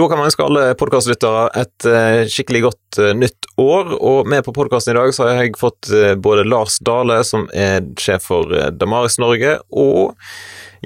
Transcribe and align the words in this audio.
Da 0.00 0.06
kan 0.08 0.16
man 0.16 0.30
ønske 0.30 0.44
alle 0.46 0.60
podkastlyttere 0.80 1.40
et 1.60 1.84
uh, 1.84 2.22
skikkelig 2.24 2.62
godt 2.64 2.98
uh, 3.02 3.10
nytt 3.12 3.48
år. 3.60 3.90
Og 4.00 4.28
med 4.32 4.40
på 4.46 4.54
podkasten 4.56 4.94
i 4.94 4.96
dag 4.96 5.12
så 5.12 5.26
har 5.28 5.42
jeg 5.42 5.58
fått 5.60 5.90
uh, 5.92 6.14
både 6.16 6.46
Lars 6.48 6.78
Dale, 6.80 7.18
som 7.28 7.44
er 7.52 7.84
sjef 8.00 8.24
for 8.30 8.48
Damaris 8.80 9.18
Norge, 9.20 9.58
og 9.68 10.16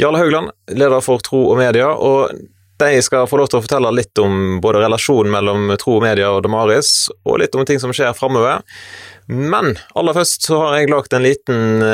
Jarle 0.01 0.19
Haugland, 0.19 0.51
leder 0.75 1.05
for 1.05 1.23
Tro 1.23 1.45
og 1.53 1.61
Media. 1.63 1.93
og 1.95 2.35
de 2.85 3.03
skal 3.05 3.27
få 3.31 3.39
lov 3.41 3.51
til 3.51 3.61
å 3.61 3.65
fortelle 3.65 3.91
litt 3.97 4.21
om 4.23 4.61
både 4.65 4.85
relasjonen 4.85 5.33
mellom 5.35 5.75
Tro 5.81 5.99
Media 6.05 6.31
og 6.35 6.45
Damaris, 6.47 7.09
og 7.25 7.41
litt 7.43 7.57
om 7.57 7.67
ting 7.69 7.81
som 7.83 7.95
skjer 7.95 8.15
framover. 8.17 8.63
Men 9.31 9.75
aller 9.97 10.17
først 10.17 10.45
så 10.49 10.61
har 10.61 10.79
jeg 10.79 10.93
lagd 10.93 11.17
en 11.17 11.25
liten 11.25 11.85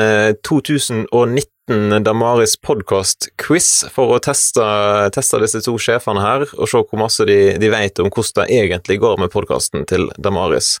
2019 0.43 2.03
Damaris 2.03 2.57
podkast-quiz 2.59 3.69
for 3.93 4.17
å 4.17 4.21
teste, 4.23 4.65
teste, 5.15 5.39
disse 5.39 5.63
to 5.63 5.77
sjefene 5.79 6.23
her, 6.23 6.47
og 6.57 6.67
se 6.67 6.81
hvor 6.83 6.99
masse 6.99 7.27
de, 7.29 7.39
de 7.61 7.71
vet 7.71 8.03
om 8.03 8.11
hvordan 8.11 8.43
det 8.43 8.59
egentlig 8.59 8.99
går 9.03 9.21
med 9.23 9.31
podkasten 9.31 9.87
til 9.87 10.09
Damaris. 10.19 10.75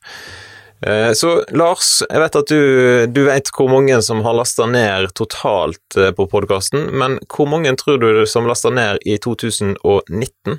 Eh, 0.87 1.13
så 1.13 1.43
Lars, 1.53 2.01
jeg 2.09 2.21
vet 2.23 2.37
at 2.39 2.49
du, 2.49 2.61
du 3.13 3.21
vet 3.27 3.49
hvor 3.53 3.69
mange 3.69 3.99
som 4.01 4.23
har 4.25 4.33
lasta 4.33 4.65
ned 4.65 5.11
totalt 5.17 5.97
eh, 5.97 6.09
på 6.17 6.25
podkasten, 6.31 6.87
men 6.97 7.19
hvor 7.29 7.49
mange 7.51 7.73
tror 7.77 8.01
du 8.01 8.23
som 8.25 8.49
lasta 8.49 8.73
ned 8.73 9.03
i 9.05 9.19
2019? 9.21 10.57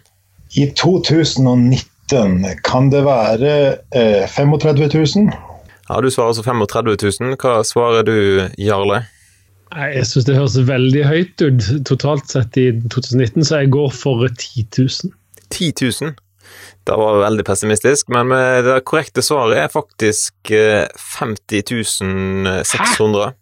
I 0.54 0.68
2019 0.78 2.46
kan 2.62 2.92
det 2.92 3.02
være 3.06 3.56
eh, 3.90 4.28
35 4.30 4.86
000. 4.94 5.32
Ja, 5.88 6.00
Du 6.00 6.10
svarer 6.10 6.30
altså 6.30 6.42
35 6.46 6.94
000. 7.20 7.36
Hva 7.42 7.58
svarer 7.66 8.06
du, 8.06 8.16
Jarle? 8.60 9.02
Jeg 9.72 10.04
syns 10.06 10.26
det 10.28 10.36
høres 10.36 10.58
veldig 10.68 11.02
høyt 11.08 11.42
ut 11.42 11.68
totalt 11.88 12.28
sett 12.30 12.56
i 12.60 12.68
2019, 12.92 13.42
så 13.48 13.62
jeg 13.62 13.72
går 13.72 13.88
for 13.96 14.28
10 14.28 14.66
000. 14.78 15.14
10 15.50 15.72
000? 15.82 16.14
Det 16.82 16.96
var 16.98 17.20
veldig 17.22 17.44
pessimistisk, 17.46 18.08
men 18.10 18.32
det 18.66 18.80
korrekte 18.88 19.22
svaret 19.22 19.60
er 19.60 19.70
faktisk 19.70 20.50
50 20.50 22.02
eh, 22.02 22.62
600. 22.66 23.28
Hæ? 23.30 23.36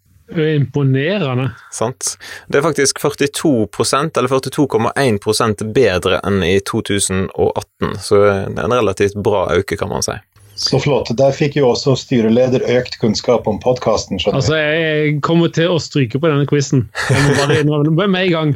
Imponerende. 0.55 1.49
Sant. 1.71 2.17
Det 2.47 2.59
er 2.59 2.63
faktisk 2.63 2.99
42% 3.03 4.17
eller 4.17 4.29
42,1% 4.29 5.63
bedre 5.75 6.21
enn 6.23 6.43
i 6.45 6.59
2018, 6.63 7.97
så 7.99 8.21
det 8.21 8.59
er 8.61 8.67
en 8.69 8.77
relativt 8.77 9.17
bra 9.23 9.49
øke, 9.57 9.77
kan 9.77 9.91
man 9.91 10.05
si. 10.05 10.15
Så 10.61 10.79
flott. 10.79 11.09
Der 11.17 11.33
fikk 11.33 11.55
jo 11.57 11.71
også 11.71 11.95
styreleder 11.97 12.61
økt 12.77 12.99
kunnskap 13.01 13.47
om 13.49 13.57
podkasten. 13.63 14.19
Altså, 14.29 14.59
jeg 14.59 15.15
kommer 15.25 15.49
til 15.49 15.73
å 15.73 15.79
stryke 15.81 16.21
på 16.21 16.29
denne 16.29 16.45
quizen. 16.49 16.83
Jeg 17.09 17.23
må 17.25 17.33
bare 17.39 17.57
innrømme 17.63 18.05
med 18.05 18.27
en 18.27 18.35
gang. 18.35 18.51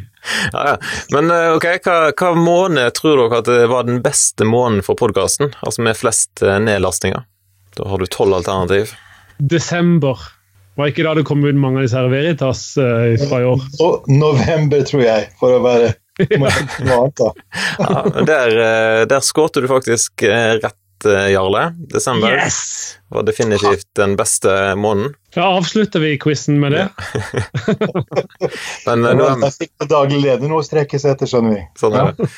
Ja, 0.54 0.62
ja. 0.70 0.76
Men 1.16 1.34
eh, 1.34 1.56
ok, 1.56 1.66
hva, 1.82 1.96
hva, 2.14 2.30
måned 2.38 2.94
tror 2.98 3.24
dere 3.24 3.42
at 3.42 3.50
det 3.50 3.66
var 3.74 3.90
den 3.90 4.04
beste 4.06 4.46
måneden 4.46 4.86
for 4.86 5.00
podkasten? 5.02 5.56
Altså 5.66 5.88
med 5.88 5.98
flest 5.98 6.46
eh, 6.46 6.60
nedlastinger? 6.62 7.26
Da 7.76 7.90
har 7.90 7.98
du 7.98 8.06
tolv 8.06 8.38
alternativ. 8.38 8.94
Desember. 9.42 10.22
Var 10.78 10.94
ikke 10.94 11.10
da 11.10 11.18
det 11.18 11.26
kom 11.26 11.42
ut 11.42 11.58
mange 11.58 11.82
av 11.82 11.88
disse 11.88 11.98
her 11.98 12.14
Veritas 12.14 12.64
uh, 12.78 13.18
fra 13.26 13.42
i 13.42 13.50
år? 13.50 13.62
November, 14.12 14.86
tror 14.86 15.06
jeg, 15.08 15.30
for 15.42 15.58
å 15.58 15.62
være 15.66 15.96
ja, 16.32 17.00
der, 18.24 18.54
der 19.10 19.24
skårte 19.26 19.60
du 19.60 19.68
faktisk 19.68 20.24
rett 20.24 20.78
Jarle. 21.04 21.74
Desember 21.92 22.32
yes! 22.32 22.98
var 23.10 23.24
definitivt 23.24 23.88
den 23.96 24.16
beste 24.16 24.76
måneden. 24.76 25.14
Da 25.36 25.42
avslutter 25.42 26.00
vi 26.00 26.18
quizen 26.20 26.60
med 26.60 26.72
det. 26.72 26.90
Men, 28.86 29.06
uh, 29.06 29.12
nå, 29.18 29.28
jeg 29.44 29.54
fikk 29.58 29.88
daglig 29.90 30.22
leder 30.24 30.50
nå 30.50 30.62
å 30.62 30.66
strekke 30.66 31.00
seg 31.02 31.16
etter, 31.16 31.30
skjønner 31.30 31.58
vi. 31.58 31.64
Sånn 31.80 31.98
er 32.00 32.14
det. 32.16 32.30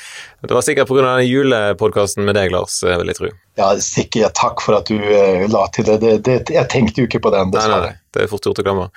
Det 0.48 0.56
var 0.56 0.66
sikkert 0.66 0.90
pga. 0.90 1.14
julepodkasten 1.24 2.26
med 2.26 2.36
deg, 2.38 2.50
Lars, 2.54 2.80
eh, 2.82 2.98
vil 3.00 3.12
jeg 3.12 3.20
tro. 3.20 3.30
Ja, 3.60 3.70
sikkert. 3.82 4.34
Takk 4.38 4.64
for 4.64 4.80
at 4.80 4.90
du 4.90 4.98
uh, 4.98 5.46
la 5.52 5.64
til 5.74 5.86
det. 5.88 6.00
Det, 6.02 6.16
det. 6.26 6.38
Jeg 6.54 6.70
tenkte 6.72 7.02
jo 7.04 7.10
ikke 7.10 7.22
på 7.24 7.32
den, 7.34 7.54
dessverre. 7.54 7.80
Nei, 7.86 7.94
nei, 7.94 8.02
nei. 8.02 8.12
Det 8.14 8.24
er 8.24 8.32
fort 8.32 8.50
gjort 8.50 8.62
å 8.62 8.66
glemme. 8.66 8.90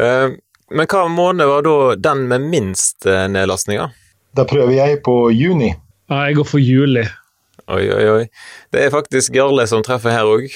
Uh, 0.00 0.40
men 0.76 0.90
hva 0.90 1.04
måned 1.12 1.46
var 1.52 1.62
da 1.62 1.78
den 2.08 2.26
med 2.32 2.48
minst 2.50 3.06
nedlastninger? 3.06 3.92
Da 4.36 4.44
prøver 4.48 4.74
jeg 4.74 4.98
på 5.06 5.28
juni. 5.30 5.70
Ja, 6.10 6.26
jeg 6.26 6.40
går 6.40 6.48
for 6.48 6.62
juli. 6.62 7.04
Oi, 7.66 7.82
oi, 7.90 8.08
oi. 8.10 8.24
Det 8.70 8.84
er 8.84 8.92
faktisk 8.94 9.34
Jarle 9.34 9.66
som 9.66 9.82
treffer 9.82 10.14
her 10.14 10.28
òg. 10.30 10.52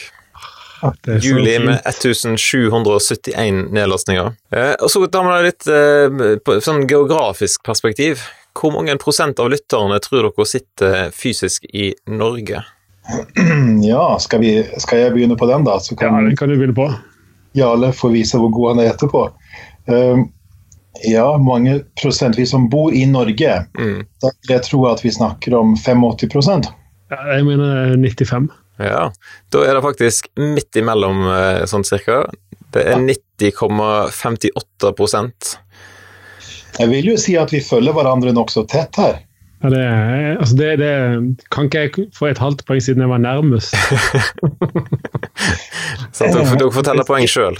Juli 1.20 1.58
med 1.58 1.80
1771 1.84 3.72
nedlastninger. 3.74 4.32
Eh, 4.54 4.74
og 4.80 4.90
så 4.90 5.02
tar 5.06 5.26
man 5.26 5.36
det 5.36 5.50
litt 5.50 5.66
eh, 5.66 6.36
på 6.38 6.60
sånn 6.64 6.86
geografisk 6.88 7.66
perspektiv. 7.66 8.22
Hvor 8.56 8.72
mange 8.74 8.96
prosent 9.02 9.42
av 9.42 9.50
lytterne 9.50 9.98
tror 10.02 10.30
dere 10.30 10.46
sitter 10.48 11.10
fysisk 11.14 11.66
i 11.74 11.92
Norge? 12.06 12.64
Ja, 13.90 14.18
skal, 14.22 14.44
vi, 14.44 14.54
skal 14.78 15.04
jeg 15.04 15.14
begynne 15.16 15.36
på 15.36 15.48
den, 15.50 15.64
da? 15.66 15.80
Så 15.82 15.96
kan, 15.98 16.14
ja, 16.14 16.28
den 16.30 16.36
kan 16.38 16.48
du 16.50 16.54
begynne 16.60 16.78
på. 16.78 16.90
Jarle 17.58 17.90
får 17.96 18.14
vise 18.14 18.38
hvor 18.38 18.52
god 18.54 18.74
han 18.74 18.84
er 18.84 18.92
etterpå. 18.92 19.24
Uh, 19.90 20.20
ja, 21.08 21.26
mange 21.42 21.80
prosent. 21.98 22.38
Vi 22.38 22.46
som 22.46 22.68
bor 22.70 22.94
i 22.94 23.02
Norge, 23.10 23.64
mm. 23.78 24.04
da 24.22 24.30
jeg 24.52 24.62
tror 24.68 24.92
at 24.92 25.02
vi 25.02 25.10
snakker 25.14 25.56
om 25.58 25.74
85 25.74 26.70
ja, 27.10 27.18
jeg 27.34 27.44
mener 27.46 27.96
95. 27.96 28.50
Ja, 28.80 29.10
da 29.52 29.58
er 29.66 29.74
det 29.76 29.82
faktisk 29.84 30.28
midt 30.40 30.76
imellom 30.80 31.18
eh, 31.28 31.66
sånn 31.68 31.84
cirka. 31.84 32.24
Det 32.70 32.82
er 32.86 32.96
90,58% 33.02 35.58
Jeg 36.78 36.88
vil 36.92 37.06
jo 37.10 37.16
si 37.18 37.34
at 37.40 37.50
vi 37.52 37.60
følger 37.66 37.92
hverandre 37.96 38.32
nokså 38.36 38.60
tett 38.70 38.96
her. 39.00 39.14
Ja, 39.60 39.68
det, 39.74 39.84
altså 40.40 40.54
det, 40.56 40.70
det, 40.80 40.92
kan 41.52 41.64
ikke 41.68 41.80
jeg 41.82 41.90
få 42.16 42.24
et 42.30 42.40
halvt 42.40 42.62
poeng 42.68 42.80
siden 42.80 43.02
jeg 43.04 43.10
var 43.10 43.20
nærmest. 43.20 43.74
Så 46.16 46.24
dere, 46.32 46.56
dere 46.56 46.72
får 46.72 46.84
telle 46.86 47.04
poeng 47.04 47.28
sjøl. 47.28 47.56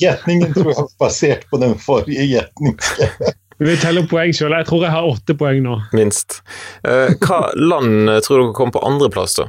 Gjetningen 0.00 0.54
tror 0.54 0.70
jeg 0.70 0.78
var 0.78 0.88
basert 1.02 1.42
på 1.50 1.56
den 1.60 1.74
forrige 1.82 2.24
gjetningen. 2.30 2.78
Vi 3.62 3.78
teller 3.78 4.06
poeng 4.10 4.34
sjøl. 4.34 4.54
Jeg 4.56 4.68
tror 4.68 4.84
jeg 4.86 4.94
har 4.94 5.06
åtte 5.06 5.36
poeng 5.38 5.62
nå. 5.64 5.78
Minst. 5.96 6.40
Eh, 6.82 7.14
hva 7.22 7.44
land 7.58 8.10
tror 8.26 8.42
dere 8.42 8.56
kommer 8.56 8.76
på 8.76 8.84
andreplass, 8.88 9.38
da? 9.38 9.48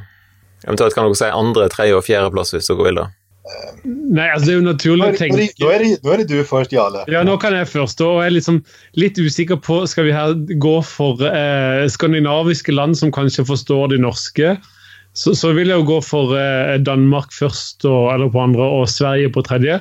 Eventuelt 0.64 0.96
kan 0.96 1.08
dere 1.08 1.18
si 1.18 1.28
andre, 1.28 1.68
tredje 1.72 1.98
og 1.98 2.06
fjerdeplass 2.06 2.54
hvis 2.54 2.70
dere 2.70 2.88
vil 2.88 3.02
det. 3.02 3.10
Nei, 3.84 4.30
altså 4.32 4.46
det 4.46 4.52
er 4.54 4.56
jo 4.56 4.64
naturlig 4.64 5.06
å 5.10 5.16
tenke 5.18 5.36
nå 5.36 5.68
er, 5.68 5.82
det, 5.82 5.88
nå 6.00 6.12
er 6.14 6.22
det 6.22 6.28
du 6.30 6.46
først, 6.48 6.72
Jarle. 6.72 7.02
Ja, 7.12 7.20
nå 7.26 7.34
kan 7.40 7.52
jeg 7.56 7.68
først. 7.68 8.00
Og 8.00 8.22
jeg 8.22 8.30
er 8.30 8.36
liksom 8.38 8.62
litt 8.96 9.20
usikker 9.20 9.58
på 9.60 9.82
Skal 9.90 10.08
vi 10.08 10.14
her 10.16 10.32
gå 10.62 10.78
for 10.88 11.20
eh, 11.28 11.84
skandinaviske 11.92 12.72
land 12.72 12.96
som 12.96 13.12
kanskje 13.12 13.44
forstår 13.50 13.92
de 13.92 14.00
norske? 14.00 14.54
Så, 15.14 15.34
så 15.38 15.52
vil 15.54 15.70
jeg 15.70 15.82
jo 15.82 15.90
gå 15.92 16.00
for 16.02 16.32
eh, 16.38 16.78
Danmark 16.82 17.34
først, 17.36 17.84
og, 17.84 18.08
eller 18.14 18.32
på 18.32 18.40
andre, 18.42 18.64
og 18.80 18.88
Sverige 18.90 19.30
på 19.34 19.44
tredje. 19.46 19.78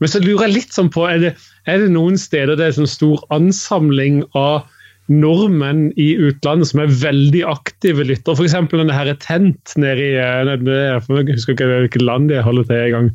Men 0.00 0.12
så 0.12 0.20
lurer 0.24 0.48
jeg 0.48 0.56
litt 0.56 0.76
sånn 0.76 0.90
på 0.92 1.06
er 1.08 1.22
det, 1.22 1.32
er 1.68 1.82
det 1.82 1.90
noen 1.94 2.18
steder 2.20 2.58
det 2.58 2.68
er 2.68 2.76
sånn 2.78 2.90
stor 2.90 3.22
ansamling 3.34 4.22
av 4.38 4.64
nordmenn 5.10 5.88
i 5.98 6.12
utlandet 6.22 6.70
som 6.70 6.84
er 6.84 6.92
veldig 7.02 7.42
aktive 7.50 8.06
lyttere? 8.06 8.38
F.eks. 8.38 8.56
denne 8.72 8.96
her 8.96 9.10
Tent 9.22 9.74
nede 9.80 10.06
i 10.06 10.12
eh, 10.20 10.52
Jeg 10.54 11.34
husker 11.34 11.56
ikke 11.56 11.68
hvilket 11.70 12.06
land 12.06 12.30
de 12.30 12.40
holder 12.44 12.68
til 12.70 12.86
i 12.86 12.94
gang, 12.94 13.10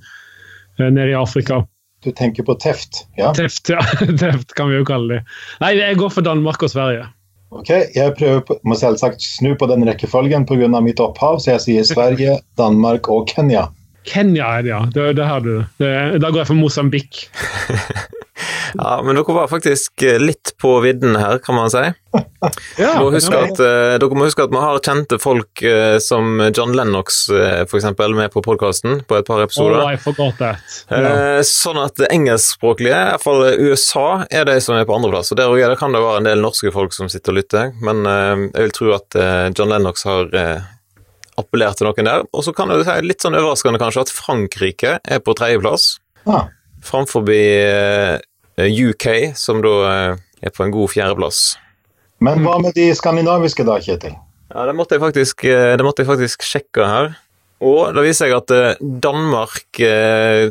nede 0.84 1.09
i 1.13 1.18
Afrika. 1.18 1.63
Du 2.06 2.12
tenker 2.13 2.46
på 2.46 2.53
Teft? 2.62 3.06
Ja. 3.17 3.31
Teft, 3.34 3.69
ja. 3.72 3.81
Teft 4.22 4.53
kan 4.57 4.69
vi 4.69 4.78
jo 4.78 4.88
kalle 4.88 5.17
det. 5.17 5.38
Nei, 5.63 5.73
jeg 5.79 5.97
går 5.97 6.12
for 6.13 6.25
Danmark 6.25 6.62
og 6.62 6.73
Sverige. 6.73 7.07
Ok, 7.56 7.69
Jeg 7.96 8.13
prøver 8.17 8.41
på, 8.44 8.57
må 8.67 8.75
selvsagt 8.75 9.23
snu 9.23 9.53
på 9.57 9.67
den 9.72 9.85
rekkefølgen 9.88 10.46
pga. 10.50 10.67
mitt 10.84 11.00
opphav, 11.00 11.40
så 11.40 11.56
jeg 11.56 11.63
sier 11.66 11.88
Sverige, 11.88 12.40
Danmark 12.59 13.09
og 13.09 13.29
Kenya. 13.31 13.69
Kenya 14.05 14.51
er 14.57 14.66
det, 14.66 14.69
ja. 14.69 14.81
Det, 14.93 15.13
det 15.17 15.25
har 15.25 15.41
du. 15.41 15.55
Det, 15.81 15.93
da 16.21 16.29
går 16.29 16.43
jeg 16.43 16.51
for 16.51 16.59
Mosambik. 16.59 17.25
ja, 18.77 19.01
men 19.03 19.16
dere 19.17 19.33
var 19.33 19.47
faktisk 19.47 20.03
eh, 20.03 20.19
litt 20.21 20.53
på 20.61 20.77
vidden 20.83 21.16
her, 21.17 21.39
kan 21.43 21.57
man 21.57 21.71
si. 21.73 21.81
ja, 22.79 22.91
må 23.01 23.09
at, 23.11 23.59
uh, 23.59 23.95
dere 23.99 24.16
må 24.16 24.27
huske 24.27 24.45
at 24.45 24.53
vi 24.53 24.61
har 24.61 24.79
kjente 24.85 25.17
folk 25.19 25.63
uh, 25.66 25.97
som 26.03 26.37
John 26.55 26.75
Lennox 26.78 27.25
f.eks. 27.66 27.90
med 27.97 28.29
på 28.31 28.43
podkasten 28.46 29.02
på 29.07 29.17
et 29.17 29.28
par 29.28 29.41
episoder. 29.43 29.81
Oh, 29.81 29.90
I 29.91 29.97
forgot 29.99 30.37
that. 30.40 30.78
Uh, 30.91 31.41
sånn 31.47 31.81
at 31.81 31.97
det 31.99 32.11
engelskspråklige, 32.13 33.02
iallfall 33.16 33.49
USA, 33.57 34.07
er 34.29 34.47
de 34.47 34.59
som 34.63 34.78
er 34.78 34.87
på 34.87 34.96
andreplass. 34.96 35.34
Og 35.34 35.41
der, 35.41 35.52
òg 35.52 35.79
kan 35.79 35.96
det 35.96 36.03
være 36.05 36.22
en 36.22 36.29
del 36.29 36.46
norske 36.46 36.72
folk 36.75 36.96
som 36.96 37.11
sitter 37.11 37.34
og 37.34 37.41
lytter, 37.41 37.75
men 37.84 38.05
jeg 38.05 38.67
vil 38.67 38.75
tro 38.75 38.96
at 38.96 39.17
John 39.57 39.72
Lennox 39.73 40.05
har 40.07 40.29
appellert 41.40 41.79
til 41.79 41.90
noen 41.90 42.08
der. 42.08 42.26
Og 42.35 42.46
så 42.46 42.53
kan 42.55 42.72
det 42.72 42.85
si 42.87 42.96
litt 43.05 43.23
sånn 43.23 43.37
overraskende 43.37 43.82
kanskje 43.82 44.05
at 44.05 44.14
Frankrike 44.14 44.97
er 45.02 45.22
på 45.23 45.35
tredjeplass. 45.37 45.96
Ah. 46.29 46.49
Framfor 46.85 47.28
eh, 47.34 48.17
UK, 48.58 49.35
som 49.37 49.61
da 49.66 49.76
eh, 49.90 50.23
er 50.46 50.55
på 50.55 50.66
en 50.66 50.73
god 50.73 50.93
fjerdeplass. 50.93 51.43
Men 52.23 52.46
hva 52.46 52.58
med 52.64 52.78
de 52.78 52.90
skandinaviske 52.96 53.66
da, 53.67 53.78
Kjetil? 53.84 54.16
Ja, 54.53 54.66
Det 54.70 54.76
måtte 54.78 54.96
jeg 54.96 55.03
faktisk, 55.03 55.46
eh, 55.49 55.76
det 55.76 55.85
måtte 55.85 56.05
jeg 56.05 56.11
faktisk 56.11 56.46
sjekke 56.46 56.90
her. 56.90 57.16
Og 57.66 57.96
da 57.96 58.03
viser 58.03 58.29
jeg 58.29 58.35
at 58.35 58.81
Danmark 59.02 59.79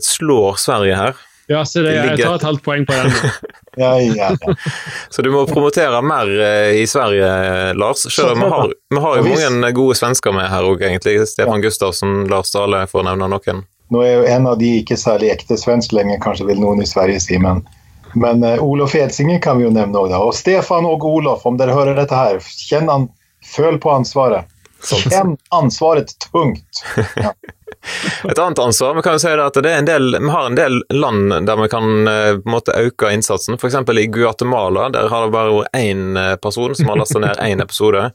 slår 0.03 0.57
Sverige 0.59 0.97
her. 0.97 1.19
Ja, 1.53 1.61
så 1.69 1.83
det, 1.85 1.93
jeg 1.93 2.17
tar 2.25 2.39
et 2.39 2.47
halvt 2.49 2.65
poeng 2.65 2.87
på 2.89 2.97
den. 2.97 3.13
Ja, 3.77 4.01
ja, 4.01 4.31
ja. 4.41 4.55
Så 5.11 5.23
du 5.23 5.31
må 5.33 5.45
promotere 5.47 6.01
mer 6.03 6.31
eh, 6.31 6.81
i 6.81 6.87
Sverige, 6.87 7.75
Lars. 7.79 8.07
Selv 8.15 8.39
vi 8.39 8.51
har, 8.51 8.73
vi 8.91 9.05
har 9.07 9.17
jo 9.19 9.29
mange 9.29 9.73
gode 9.77 9.97
svensker 9.99 10.35
med 10.37 10.51
her 10.51 10.67
òg, 10.67 10.83
egentlig. 10.83 11.19
Stefan 11.29 11.63
Gustavsen, 11.65 12.25
Lars 12.31 12.53
Dale, 12.55 12.85
for 12.91 13.03
å 13.03 13.09
nevne 13.11 13.31
noen. 13.31 13.65
Nå 13.93 14.03
er 14.03 14.15
jo 14.19 14.29
en 14.37 14.47
av 14.51 14.59
de 14.59 14.71
ikke 14.81 14.97
særlig 14.99 15.33
ekte 15.35 15.59
svensk 15.61 15.93
lenger, 15.95 16.21
kanskje 16.23 16.49
vil 16.49 16.63
noen 16.63 16.83
i 16.83 16.89
Sverige 16.89 17.21
si, 17.23 17.39
men, 17.41 17.61
men 18.19 18.43
uh, 18.47 18.57
Olof 18.65 18.97
Edsinger 18.99 19.43
kan 19.45 19.61
vi 19.61 19.67
jo 19.67 19.75
nevne 19.75 20.01
òg. 20.01 20.15
Og 20.17 20.33
Stefan 20.37 20.89
og 20.89 21.05
Olof, 21.07 21.45
om 21.47 21.59
dere 21.61 21.77
hører 21.77 21.99
dette 21.99 22.17
her, 22.19 22.41
kjenn 22.41 22.91
han, 22.91 23.11
føl 23.45 23.79
på 23.83 23.93
ansvaret. 23.93 24.51
Kjenn 24.85 25.37
ansvaret 25.55 26.17
tungt. 26.31 26.85
Ja. 27.17 27.35
Et 28.31 28.39
annet 28.39 28.59
ansvar, 28.59 28.95
vi 28.95 29.03
kan 29.05 29.17
jo 29.17 29.23
si 29.23 29.33
at 29.33 29.59
det 29.61 29.71
er 29.71 29.83
en 29.83 29.89
del, 29.89 30.17
vi 30.17 30.31
har 30.33 30.47
en 30.49 30.59
del 30.59 30.81
land 30.95 31.35
der 31.47 31.61
vi 31.61 31.69
kan 31.73 32.09
eh, 32.09 32.31
på 32.39 32.49
en 32.49 32.55
måte 32.57 32.77
øke 32.79 33.13
innsatsen. 33.13 33.59
F.eks. 33.59 33.77
i 33.93 34.07
Guatemala, 34.07 34.89
der 34.95 35.11
har 35.13 35.27
det 35.27 35.35
bare 35.35 35.59
vært 35.59 35.77
én 35.79 36.19
person 36.43 36.75
som 36.75 36.93
har 36.93 37.03
lasta 37.03 37.23
ned 37.23 37.41
én 37.45 37.63
episode. 37.65 38.09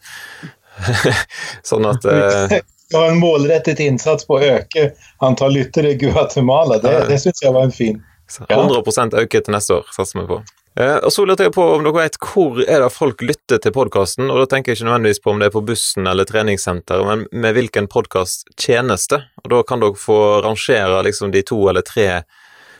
sånn 1.69 1.87
at 1.89 2.05
eh, 2.05 2.59
har 2.93 3.09
en 3.11 3.19
målrettet 3.21 3.79
innsats 3.79 4.27
på 4.27 4.39
å 4.39 4.45
øke 4.57 4.91
antall 5.25 5.53
lyttere 5.53 5.93
i 5.93 5.99
Guatemala. 6.01 6.79
Det, 6.81 6.95
det 7.09 7.19
syns 7.21 7.43
jeg 7.43 7.53
var 7.53 7.69
en 7.69 7.75
fin. 7.75 8.01
100 8.49 9.21
øke 9.23 9.41
til 9.41 9.53
neste 9.53 9.79
år, 9.79 9.89
satser 9.93 10.21
vi 10.21 10.27
på. 10.29 10.41
Eh, 10.79 10.97
og 11.03 11.11
så 11.11 11.25
lurte 11.27 11.43
jeg 11.43 11.51
på 11.55 11.63
om 11.75 11.83
dere 11.83 12.05
vet 12.05 12.17
hvor 12.23 12.61
er 12.63 12.79
det 12.79 12.91
folk 12.95 13.23
lytter 13.25 13.59
til 13.59 13.73
podkasten, 13.75 14.29
og 14.31 14.39
da 14.39 14.45
tenker 14.53 14.71
jeg 14.71 14.79
ikke 14.79 14.87
nødvendigvis 14.87 15.23
på 15.23 15.33
om 15.33 15.41
det 15.41 15.49
er 15.49 15.55
på 15.57 15.63
bussen 15.67 16.07
eller 16.07 16.27
treningssenter, 16.29 17.03
men 17.03 17.25
med 17.35 17.57
hvilken 17.57 17.89
podkasttjeneste. 17.91 19.19
Og 19.43 19.49
da 19.51 19.59
kan 19.67 19.83
dere 19.83 19.99
få 19.99 20.19
rangere 20.45 21.01
liksom 21.09 21.33
de 21.35 21.43
to 21.43 21.59
eller 21.71 21.83
tre 21.83 22.23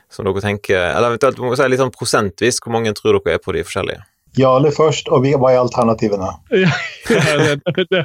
som 0.10 0.26
dere 0.26 0.42
tenker 0.42 0.80
Eller 0.80 1.12
eventuelt 1.12 1.38
må 1.44 1.52
si 1.54 1.68
litt 1.70 1.82
sånn 1.84 1.94
prosentvis, 1.94 2.58
hvor 2.64 2.74
mange 2.74 2.96
tror 2.98 3.20
dere 3.20 3.36
er 3.36 3.44
på 3.44 3.54
de 3.54 3.66
forskjellige? 3.68 4.06
Jarle 4.38 4.70
først, 4.72 5.10
og 5.10 5.26
hva 5.26 5.52
er 5.52 5.60
alternativene? 5.64 6.32
Ja, 7.10 7.36
det, 7.40 7.54
det, 7.66 7.84
det, 7.90 8.02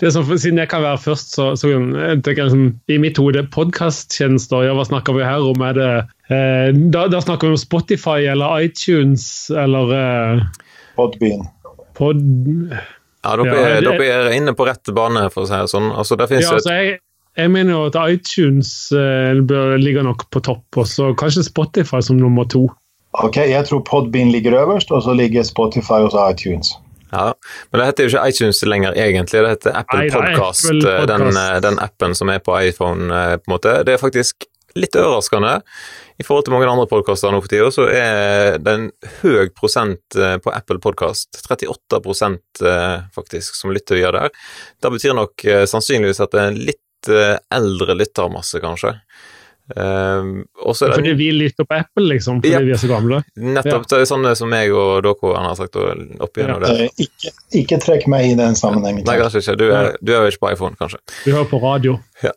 det 0.00 0.10
som, 0.14 0.24
siden 0.32 0.56
jeg 0.62 0.70
kan 0.72 0.80
være 0.80 0.96
først, 1.02 1.34
så, 1.36 1.50
så 1.60 1.68
tenker 1.68 2.38
jeg 2.38 2.46
liksom, 2.46 2.68
i 2.88 2.96
mitt 3.02 3.18
hode 3.20 3.42
podkasttjenester. 3.52 4.64
Ja, 4.64 4.72
hva 4.78 4.86
snakker 4.88 5.12
vi 5.12 5.26
her 5.26 5.44
om? 5.44 5.60
Er 5.66 5.76
det, 5.76 5.88
eh, 6.32 6.70
da, 6.94 7.02
da, 7.12 7.20
snakker 7.20 7.50
vi 7.50 7.58
om 7.58 7.60
Spotify 7.60 8.24
eller 8.32 8.64
iTunes 8.64 9.26
eller 9.52 9.92
eh, 9.98 10.46
Podbean. 10.96 11.44
Pod... 11.98 12.22
Ja, 13.26 13.34
dere, 13.36 13.52
ja, 13.52 13.68
er, 13.76 13.84
dere 13.84 14.08
er 14.30 14.32
inne 14.38 14.56
på 14.56 14.64
rett 14.68 14.88
bane, 14.96 15.26
for 15.34 15.44
å 15.44 15.50
si 15.50 15.58
det 15.58 15.74
sånn. 15.74 15.90
Altså, 15.92 16.16
det 16.16 16.30
ja, 16.32 16.54
altså, 16.54 16.72
jeg, 16.72 16.98
jeg 17.36 17.52
mener 17.52 17.74
jo 17.74 17.84
at 17.90 18.00
iTunes 18.06 18.72
eh, 18.96 19.36
bør 19.44 19.76
ligge 19.82 20.04
nok 20.06 20.28
på 20.32 20.40
topp, 20.48 20.80
og 20.80 20.88
så 20.88 21.12
kanskje 21.18 21.44
Spotify 21.50 22.00
som 22.04 22.20
nummer 22.22 22.48
to. 22.48 22.64
Ok, 23.24 23.36
Jeg 23.36 23.64
tror 23.64 23.80
Podbean 23.80 24.30
ligger 24.32 24.58
øverst, 24.60 24.90
og 24.92 25.02
så 25.02 25.14
ligger 25.16 25.42
Spotify 25.42 26.02
hos 26.04 26.16
iTunes. 26.30 26.74
Ja, 27.12 27.32
Men 27.70 27.80
det 27.80 27.86
heter 27.86 28.04
jo 28.04 28.10
ikke 28.12 28.28
iTunes 28.28 28.62
lenger, 28.66 28.92
egentlig. 28.92 29.40
Det 29.40 29.52
heter 29.54 29.78
Apple 29.78 30.02
Nei, 30.02 30.10
Podcast, 30.10 30.66
Apple 30.66 30.82
Podcast. 30.82 31.08
den, 31.12 31.36
eh, 31.36 31.60
den, 31.62 31.78
appen 31.78 32.14
som 32.14 32.28
er 32.28 32.42
på 32.44 32.58
iPhone. 32.60 33.08
Eh, 33.08 33.36
på 33.36 33.48
en 33.48 33.54
måte. 33.54 33.72
Det 33.84 33.94
er 33.94 34.02
faktisk 34.02 34.44
litt 34.76 34.96
overraskende. 35.00 35.62
I 36.20 36.24
forhold 36.24 36.44
til 36.44 36.52
mange 36.52 36.68
andre 36.68 36.88
podkaster 36.90 37.32
nå 37.32 37.40
for 37.40 37.48
tida, 37.48 37.70
så 37.72 37.86
er 37.88 38.58
det 38.60 38.74
en 38.74 38.90
høy 39.22 39.48
prosent 39.56 40.12
på 40.12 40.52
Apple 40.52 40.78
Podcast. 40.78 41.40
38% 41.48 42.60
faktisk 43.14 43.56
som 43.56 43.72
lytter 43.72 43.96
via 43.96 44.12
der. 44.12 44.28
Det 44.82 44.92
betyr 44.92 45.16
nok 45.16 45.44
sannsynligvis 45.68 46.20
at 46.20 46.32
det 46.32 46.42
er 46.42 46.52
en 46.52 46.60
litt 46.68 47.10
eldre 47.52 47.96
lyttermasse, 47.96 48.60
kanskje. 48.60 48.98
Um, 49.74 50.44
også, 50.62 50.92
fordi 50.92 51.12
vi 51.18 51.32
lytter 51.34 51.64
på 51.64 51.74
Apple, 51.74 52.04
liksom? 52.12 52.38
Fordi 52.38 52.52
ja, 52.52 52.60
vi 52.62 52.70
er 52.70 52.78
så 52.78 52.86
gamle? 52.86 53.18
Nettopp. 53.34 53.82
Ja. 53.82 53.88
Det 53.90 53.98
er 54.04 54.08
sånne 54.12 54.34
som 54.38 54.50
meg 54.52 54.70
og 54.70 55.02
dere 55.02 55.42
har 55.42 55.56
sagt 55.58 55.74
opp 55.78 56.38
igjennom 56.38 56.62
ja. 56.62 56.70
det. 56.70 56.86
Ikke, 57.02 57.32
ikke, 57.62 57.80
trekk 57.82 58.06
meg 58.12 58.28
i 58.30 58.36
den 58.38 58.54
sammenhengen. 58.58 59.02
Nei, 59.08 59.18
kanskje 59.18 59.42
ikke. 59.42 59.56
Du 59.58 59.66
er, 59.66 59.90
du 59.98 60.14
er 60.14 60.22
jo 60.22 60.34
ikke 60.34 60.44
på 60.46 60.52
iPhone, 60.54 60.78
kanskje? 60.78 61.02
Du 61.24 61.32
hører 61.32 61.50
på 61.50 61.60
radio. 61.64 61.96
Ja. 62.22 62.32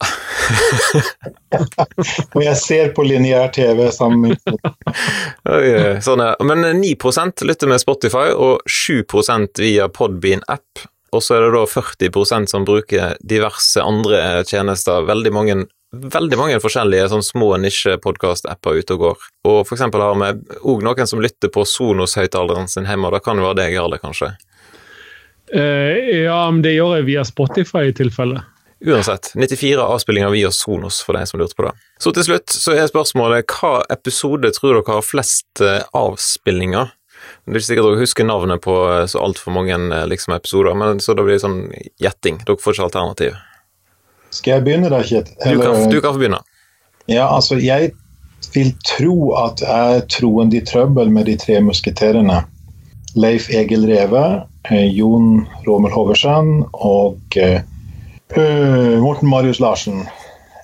og 2.33 2.41
jeg 2.41 2.57
ser 2.57 2.93
på 2.97 3.05
lineær 3.05 3.51
TV 3.53 3.85
sammen 3.93 4.33
med 4.33 6.01
sånn 6.03 6.23
Men 6.49 6.65
9% 6.81 7.45
lytter 7.45 7.69
med 7.69 7.83
Spotify, 7.83 8.31
og 8.33 8.65
7% 8.65 9.61
via 9.61 9.85
Podbean-app. 9.93 10.87
Og 11.13 11.23
så 11.25 11.37
er 11.37 11.45
det 11.45 11.53
da 11.55 11.65
40% 11.69 12.49
som 12.51 12.65
bruker 12.65 13.17
diverse 13.21 13.81
andre 13.81 14.41
tjenester. 14.49 15.05
Veldig 15.05 15.33
mange 15.33 15.61
veldig 15.91 16.37
mange 16.37 16.59
forskjellige 16.61 17.07
sånn 17.11 17.25
små 17.25 17.53
nisjepodkast-apper 17.63 18.81
ute 18.81 18.95
og 18.95 19.05
går. 19.05 19.25
Og 19.49 19.57
for 19.65 19.75
eksempel 19.77 20.03
har 20.03 20.19
vi 20.19 20.59
òg 20.59 20.85
noen 20.85 21.09
som 21.09 21.23
lytter 21.23 21.51
på 21.53 21.65
Sonos-høyttaleren 21.65 22.69
sin 22.69 22.87
hjemme, 22.89 23.09
og 23.09 23.17
det 23.17 23.23
kan 23.25 23.39
jo 23.39 23.47
være 23.47 23.61
deg, 23.63 23.75
Jarle, 23.77 23.99
kanskje? 24.01 24.33
Uh, 25.49 25.97
ja, 26.27 26.43
men 26.51 26.61
det 26.65 26.75
gjør 26.75 26.99
jeg 26.99 27.09
via 27.09 27.25
Spotify 27.25 27.89
i 27.89 27.95
tilfelle. 27.97 28.43
Uansett, 28.85 29.33
94 29.35 29.81
avspillinger 29.83 30.31
via 30.31 30.51
Sonos, 30.55 31.01
for 31.03 31.17
deg 31.17 31.27
som 31.27 31.41
lurte 31.41 31.57
på 31.57 31.65
det. 31.65 31.73
Så 31.99 32.13
til 32.15 32.29
slutt 32.29 32.53
så 32.53 32.77
er 32.77 32.87
spørsmålet 32.87 33.49
hva 33.57 33.81
episode 33.91 34.53
tror 34.55 34.77
dere 34.77 34.95
har 34.95 35.03
flest 35.03 35.63
eh, 35.65 35.81
avspillinger? 35.97 36.93
Det 37.43 37.51
er 37.51 37.59
ikke 37.59 37.67
sikkert 37.67 37.89
dere 37.89 38.03
husker 38.05 38.29
navnet 38.29 38.63
på 38.63 38.77
eh, 38.93 39.03
så 39.11 39.19
altfor 39.25 39.57
mange 39.57 39.75
liksom, 40.07 40.37
episoder, 40.37 40.77
men 40.79 41.03
så 41.03 41.17
da 41.17 41.25
blir 41.25 41.35
det 41.35 41.43
sånn 41.43 41.59
gjetting. 41.99 42.39
Dere 42.45 42.61
får 42.61 42.77
ikke 42.77 42.87
alternativ. 42.87 43.35
Skal 44.35 44.57
jeg 44.57 44.65
begynne 44.67 44.91
da, 44.91 45.01
Kjet? 45.05 45.33
Du 45.41 45.61
kan, 45.61 45.89
du 45.89 45.99
kan 46.01 46.13
få 46.13 46.21
begynne. 46.21 46.41
Ja, 47.09 47.25
altså, 47.35 47.57
jeg 47.57 47.91
vil 48.53 48.71
tro 48.85 49.33
at 49.39 49.63
jeg 49.63 49.97
er 49.97 50.05
troende 50.11 50.59
i 50.59 50.65
trøbbel 50.65 51.11
med 51.13 51.29
de 51.29 51.35
tre 51.39 51.59
musketerene. 51.65 52.43
Leif 53.17 53.49
Egil 53.49 53.87
Reve, 53.89 54.23
eh, 54.69 54.85
Jon 54.93 55.47
Romel 55.65 55.93
Hoversen 55.93 56.63
og 56.73 57.17
uh, 57.41 58.97
Morten 59.01 59.29
Marius 59.29 59.59
Larsen. 59.59 60.05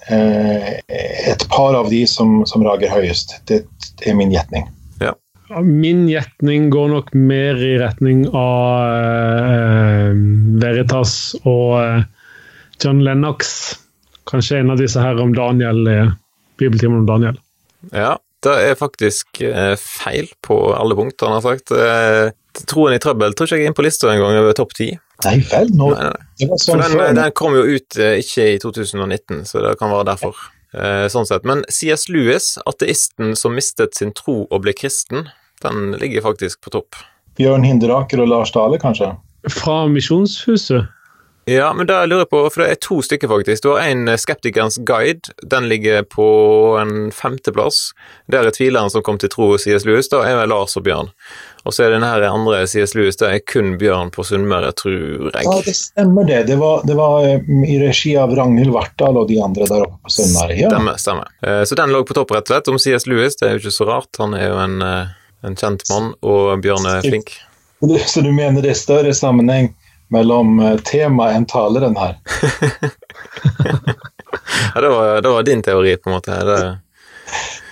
Uh, 0.06 0.78
et 0.86 1.48
par 1.50 1.74
av 1.74 1.90
de 1.90 2.04
som, 2.10 2.44
som 2.46 2.64
rager 2.66 2.94
høyest. 2.94 3.40
Det 3.50 3.64
er 4.06 4.18
min 4.18 4.34
gjetning. 4.34 4.70
Ja. 5.02 5.16
Min 5.66 6.06
gjetning 6.10 6.70
går 6.74 6.92
nok 6.94 7.14
mer 7.18 7.58
i 7.58 7.76
retning 7.82 8.28
av 8.30 8.94
uh, 8.94 10.14
Veritas 10.62 11.34
og 11.42 12.06
John 12.84 13.04
Lennox. 13.06 13.74
Kanskje 14.30 14.60
en 14.60 14.74
av 14.74 14.80
disse 14.82 15.02
her 15.02 15.20
om 15.22 15.36
Daniel, 15.36 15.86
bibeltimen 16.58 17.04
om 17.04 17.10
Daniel. 17.10 17.38
Ja, 17.94 18.16
det 18.46 18.56
er 18.70 18.76
faktisk 18.78 19.42
eh, 19.42 19.74
feil 19.80 20.28
på 20.46 20.58
alle 20.76 20.96
punkter, 20.98 21.30
han 21.30 21.40
har 21.40 21.46
sagt. 21.46 21.72
Eh, 21.74 22.30
troen 22.70 22.96
i 22.96 23.02
trøbbel 23.02 23.34
tror 23.34 23.48
ikke 23.48 23.58
jeg 23.58 23.66
er 23.66 23.72
inne 23.72 23.78
på 23.78 23.86
lista 23.86 24.12
engang 24.12 24.38
over 24.40 24.56
topp 24.58 24.76
ti. 24.78 24.92
Nei 25.26 25.38
vel, 25.50 25.72
nå 25.74 25.90
nei, 25.94 26.10
nei. 26.12 26.60
Sånn 26.62 26.84
den, 26.84 27.00
den, 27.18 27.32
kom 27.38 27.56
jo 27.58 27.64
ut 27.66 27.98
eh, 27.98 28.20
ikke 28.22 28.50
i 28.54 28.60
2019, 28.62 29.46
så 29.50 29.64
det 29.66 29.74
kan 29.82 29.94
være 29.94 30.12
derfor. 30.14 30.52
Sånn 31.08 31.24
sett. 31.24 31.46
Men 31.48 31.62
C.S. 31.72 32.10
Lewis, 32.12 32.58
ateisten 32.68 33.32
som 33.40 33.54
mistet 33.56 33.96
sin 33.96 34.10
tro 34.12 34.42
og 34.44 34.58
ble 34.66 34.74
kristen, 34.76 35.30
den 35.64 35.94
ligger 36.02 36.26
faktisk 36.26 36.66
på 36.66 36.74
topp. 36.74 36.98
Bjørn 37.40 37.64
Hinderaker 37.64 38.20
og 38.20 38.28
Lars 38.28 38.52
Dale, 38.52 38.76
kanskje? 38.82 39.14
Fra 39.56 39.86
Misjonshuset? 39.88 40.90
Ja, 41.48 41.74
men 41.74 41.86
da 41.86 42.00
lurer 42.10 42.24
jeg 42.24 42.30
på, 42.32 42.40
for 42.50 42.64
det 42.64 42.68
er 42.74 42.78
to 42.82 42.96
stykker, 43.06 43.30
faktisk. 43.30 43.62
Du 43.62 43.68
har 43.76 43.84
en 43.86 44.08
eh, 44.10 44.18
Skeptikerens 44.18 44.80
guide. 44.82 45.30
Den 45.46 45.68
ligger 45.70 46.02
på 46.10 46.26
en 46.82 47.12
femteplass. 47.14 47.92
Der 48.34 48.50
er 48.50 48.56
tvileren 48.56 48.90
som 48.90 49.04
kom 49.06 49.20
til 49.22 49.30
tro 49.30 49.52
hos 49.52 49.68
C.S. 49.68 49.86
Lewis. 49.86 50.10
Da 50.10 50.24
er 50.26 50.40
det 50.40 50.48
Lars 50.50 50.74
og 50.80 50.88
Bjørn. 50.88 51.12
Og 51.62 51.76
så 51.78 51.86
er 51.86 51.94
den 51.94 52.06
her 52.06 52.26
andre 52.32 52.64
C.S. 52.70 52.96
Lewis, 52.98 53.20
det 53.22 53.30
er 53.30 53.44
kun 53.46 53.76
Bjørn 53.82 54.10
på 54.16 54.26
Sunnmøre, 54.26 54.74
tror 54.82 54.98
jeg. 55.30 55.46
Ja, 55.46 55.56
det 55.68 55.76
stemmer 55.78 56.26
det. 56.26 56.42
Det 56.50 56.58
var, 56.62 56.82
det 56.90 56.98
var 56.98 57.30
eh, 57.30 57.54
i 57.70 57.78
regi 57.84 58.18
av 58.18 58.34
Ragnhild 58.38 58.74
Vartdal 58.74 59.22
og 59.22 59.30
de 59.30 59.38
andre 59.46 59.70
der 59.70 59.86
oppe 59.86 60.02
på 60.02 60.18
Sunnmøre. 60.18 60.58
Ja. 60.58 60.74
Stemmer, 60.74 61.00
stemmer. 61.02 61.34
Eh, 61.46 61.62
så 61.70 61.78
den 61.78 61.94
lå 61.94 62.02
på 62.10 62.18
topp, 62.18 62.34
rett 62.34 62.50
og 62.50 62.56
slett. 62.56 62.74
Om 62.74 62.82
C.S. 62.82 63.06
Lewis, 63.06 63.38
det 63.38 63.52
er 63.52 63.58
jo 63.60 63.68
ikke 63.68 63.78
så 63.78 63.92
rart. 63.94 64.10
Han 64.18 64.34
er 64.34 64.50
jo 64.50 64.60
en, 64.66 64.82
en 65.46 65.62
kjent 65.62 65.86
mann, 65.94 66.16
og 66.26 66.56
Bjørn 66.66 66.90
er 66.90 67.06
flink. 67.06 67.38
Så 68.10 68.26
du 68.26 68.34
mener 68.34 68.66
det 68.66 68.74
er 68.74 68.82
større 68.82 69.14
sammenheng 69.14 69.76
mellom 70.14 70.60
eh, 70.60 70.78
temaet 70.86 71.38
enn 71.38 71.48
taleren 71.50 71.98
her. 71.98 72.18
ja, 74.74 74.82
det 74.82 74.90
var, 74.90 75.22
det 75.22 75.30
var, 75.30 75.44
din 75.44 75.64
teori, 75.64 75.96
på 75.98 76.10
en 76.10 76.16
måte. 76.16 76.32
Det... 76.46 76.60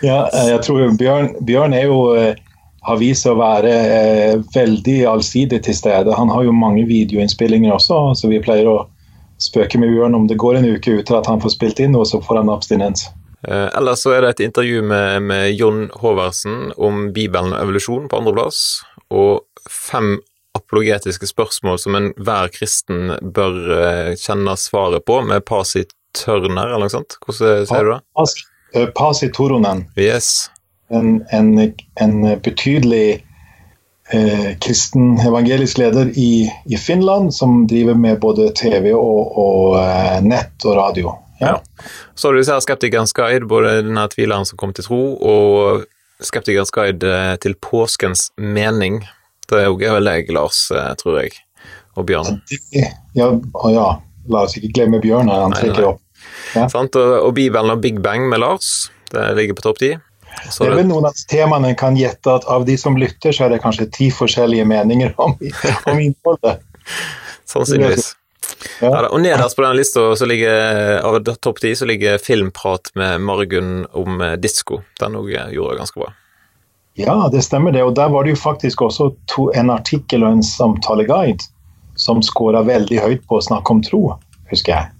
Ja, 0.02 0.30
eh, 0.34 0.50
jeg 0.54 0.64
tror 0.66 0.98
Bjørn, 0.98 1.30
Bjørn 1.46 1.78
jo 1.78 2.00
eh, 2.18 2.36
har 2.84 3.00
vist 3.00 3.26
seg 3.26 3.36
å 3.36 3.42
være 3.42 3.74
eh, 3.74 4.40
veldig 4.56 4.98
allsidig 5.14 5.62
til 5.64 5.78
stede. 5.78 6.16
Han 6.18 6.32
har 6.34 6.48
jo 6.48 6.56
mange 6.56 6.86
videoinnspillinger 6.90 7.76
også, 7.76 8.06
så 8.20 8.32
vi 8.32 8.42
pleier 8.44 8.70
å 8.70 8.80
spøke 9.42 9.80
med 9.80 9.94
Bjørn 9.94 10.18
om 10.18 10.28
det 10.28 10.40
går 10.40 10.60
en 10.60 10.70
uke 10.76 11.00
uten 11.00 11.20
at 11.20 11.30
han 11.30 11.42
får 11.44 11.56
spilt 11.56 11.80
inn 11.84 11.96
noe, 11.96 12.08
så 12.08 12.22
får 12.24 12.42
han 12.42 12.52
abstinens. 12.54 13.08
Eh, 13.48 13.70
ellers 13.78 14.04
så 14.04 14.16
er 14.16 14.24
det 14.24 14.36
et 14.36 14.46
intervju 14.50 14.84
med, 14.88 15.24
med 15.30 15.50
Jon 15.56 15.88
Håvardsen 16.00 16.74
om 16.76 17.10
Bibelen 17.16 17.56
og 17.56 17.60
evolusjon 17.64 18.08
på 18.12 18.20
andreplass, 18.22 18.84
og 19.12 19.44
fem 19.70 20.18
apologetiske 20.58 21.28
spørsmål 21.30 21.80
som 21.82 21.98
enhver 21.98 22.52
kristen 22.54 23.16
bør 23.22 23.60
uh, 23.74 24.14
kjenne 24.20 24.56
svaret 24.60 25.06
på, 25.06 25.20
med 25.26 25.46
Pasi 25.50 25.86
Tørner, 26.18 26.70
eller 26.70 26.86
noe 26.86 26.94
sånt? 26.94 27.18
Hvordan 27.26 27.68
sier 27.70 27.88
du 27.88 27.94
det? 27.96 28.00
Pas, 28.18 28.36
uh, 28.78 28.88
Pasi 28.98 29.32
Toronen. 29.34 29.88
Yes. 29.98 30.50
En, 30.94 31.24
en, 31.34 31.56
en 32.02 32.18
betydelig 32.46 33.24
eh, 34.14 34.58
kristen 34.60 35.20
evangelisk 35.20 35.78
leder 35.78 36.12
i, 36.18 36.52
i, 36.66 36.78
Finland, 36.78 37.36
som 37.36 37.68
driver 37.68 37.94
med 37.94 38.20
både 38.20 38.50
TV 38.56 38.92
og, 38.94 39.38
og 39.38 39.80
eh, 39.82 40.20
nett 40.26 40.66
og 40.66 40.78
radio. 40.78 41.16
Ja. 41.40 41.48
ja. 41.48 41.88
Så 42.16 42.28
har 42.28 42.34
du 42.34 42.42
disse 42.42 42.60
Skeptikernes 42.66 43.14
guide, 43.14 43.48
både 43.50 43.80
denne 43.82 44.06
tvileren 44.12 44.48
som 44.48 44.60
kom 44.60 44.74
til 44.76 44.88
tro, 44.88 45.02
og 45.18 45.86
Skeptikernes 46.24 46.74
guide 46.74 47.10
eh, 47.10 47.36
til 47.42 47.58
påskens 47.62 48.30
mening. 48.38 49.04
Det 49.50 49.60
er 49.60 49.68
jo 49.70 49.78
vel 49.80 50.08
deg, 50.08 50.32
Lars, 50.34 50.66
eh, 50.72 50.94
tror 51.00 51.20
jeg, 51.22 51.36
og 51.98 52.08
Bjørn. 52.10 52.40
Ja, 53.18 53.30
ja. 53.74 53.90
La 54.32 54.46
oss 54.48 54.56
ikke 54.56 54.72
glemme 54.78 55.02
Bjørn 55.04 55.28
her, 55.28 55.44
han 55.44 55.56
trekker 55.56 55.90
opp. 55.94 56.02
Ja. 56.56 56.70
Og, 56.70 56.96
og 56.96 57.34
Bibelen 57.36 57.74
og 57.74 57.82
Big 57.84 58.00
Bang 58.04 58.30
med 58.32 58.40
Lars, 58.40 58.90
det 59.12 59.34
ligger 59.38 59.58
på 59.60 59.66
topp 59.68 59.82
ti. 59.84 59.94
Så 60.50 60.64
det 60.64 60.72
er 60.72 60.80
vel 60.80 60.90
noen 60.90 61.06
av 61.10 61.20
temaene 61.30 61.74
kan 61.78 61.98
gjette 62.00 62.32
at 62.40 62.48
av 62.50 62.66
de 62.66 62.78
som 62.80 62.96
lytter, 62.98 63.36
så 63.36 63.46
er 63.46 63.54
det 63.54 63.62
kanskje 63.64 63.90
ti 63.94 64.10
forskjellige 64.16 64.66
meninger 64.66 65.14
om, 65.22 65.36
om 65.92 66.00
innholdet. 66.00 66.64
Sannsynligvis. 67.50 68.14
Ja. 68.14 68.20
Ja, 68.82 69.08
og 69.08 69.22
nederst 69.22 69.56
på 69.56 69.64
den 69.64 69.78
lista 69.78 70.04
av 70.04 71.20
topp 71.36 71.62
ti 71.64 71.74
så 71.76 71.88
ligger 71.90 72.18
filmprat 72.22 72.92
med 73.00 73.22
Margunn 73.22 73.86
om 73.92 74.22
eh, 74.22 74.36
disko. 74.42 74.82
Den 75.00 75.18
òg 75.20 75.32
eh, 75.34 75.54
gjorde 75.56 75.76
det 75.76 75.84
ganske 75.84 76.02
bra. 76.02 76.12
Ja, 77.00 77.30
det 77.32 77.42
stemmer 77.42 77.72
det. 77.72 77.84
Og 77.84 77.96
der 77.96 78.10
var 78.10 78.24
det 78.24 78.36
jo 78.36 78.42
faktisk 78.42 78.82
også 78.82 79.12
to, 79.32 79.50
en 79.58 79.70
artikkel 79.74 80.24
og 80.24 80.38
en 80.38 80.44
samtaleguide 80.46 81.50
som 81.96 82.22
skåra 82.26 82.64
veldig 82.66 83.00
høyt 83.02 83.26
på 83.30 83.38
å 83.38 83.46
snakke 83.46 83.74
om 83.74 83.82
tro, 83.86 84.02
husker 84.50 84.74
jeg. 84.76 84.92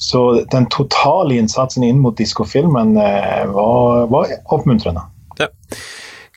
Så 0.00 0.44
den 0.52 0.66
totale 0.72 1.36
innsatsen 1.36 1.84
inn 1.84 1.98
mot 2.00 2.16
diskofilmen 2.16 2.94
eh, 2.96 3.44
var, 3.52 4.06
var, 4.08 4.30
oppmuntrende. 4.54 5.02
Ja. 5.38 5.50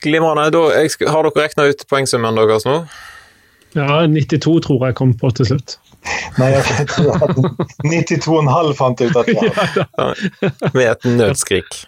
Glimrende. 0.04 0.50
Da, 0.52 0.64
har 1.08 1.24
dere 1.26 1.46
regna 1.46 1.68
ut 1.70 1.86
poengsummen 1.88 2.36
deres 2.36 2.66
nå? 2.68 2.82
Ja, 3.74 4.04
92 4.06 4.58
tror 4.66 4.84
jeg 4.86 4.98
kom 4.98 5.14
på 5.18 5.30
til 5.34 5.48
slutt. 5.48 5.78
Nei, 6.38 6.50
jeg 6.52 6.86
tror 6.90 7.22
92,5 7.84 8.72
fant 8.76 9.00
jeg 9.00 9.12
ut 9.12 9.20
at 9.20 9.30
jeg 9.32 9.52
hadde. 9.56 9.86
Ja, 9.96 10.50
med 10.74 10.88
et 10.90 11.06
nødskrik. 11.08 11.78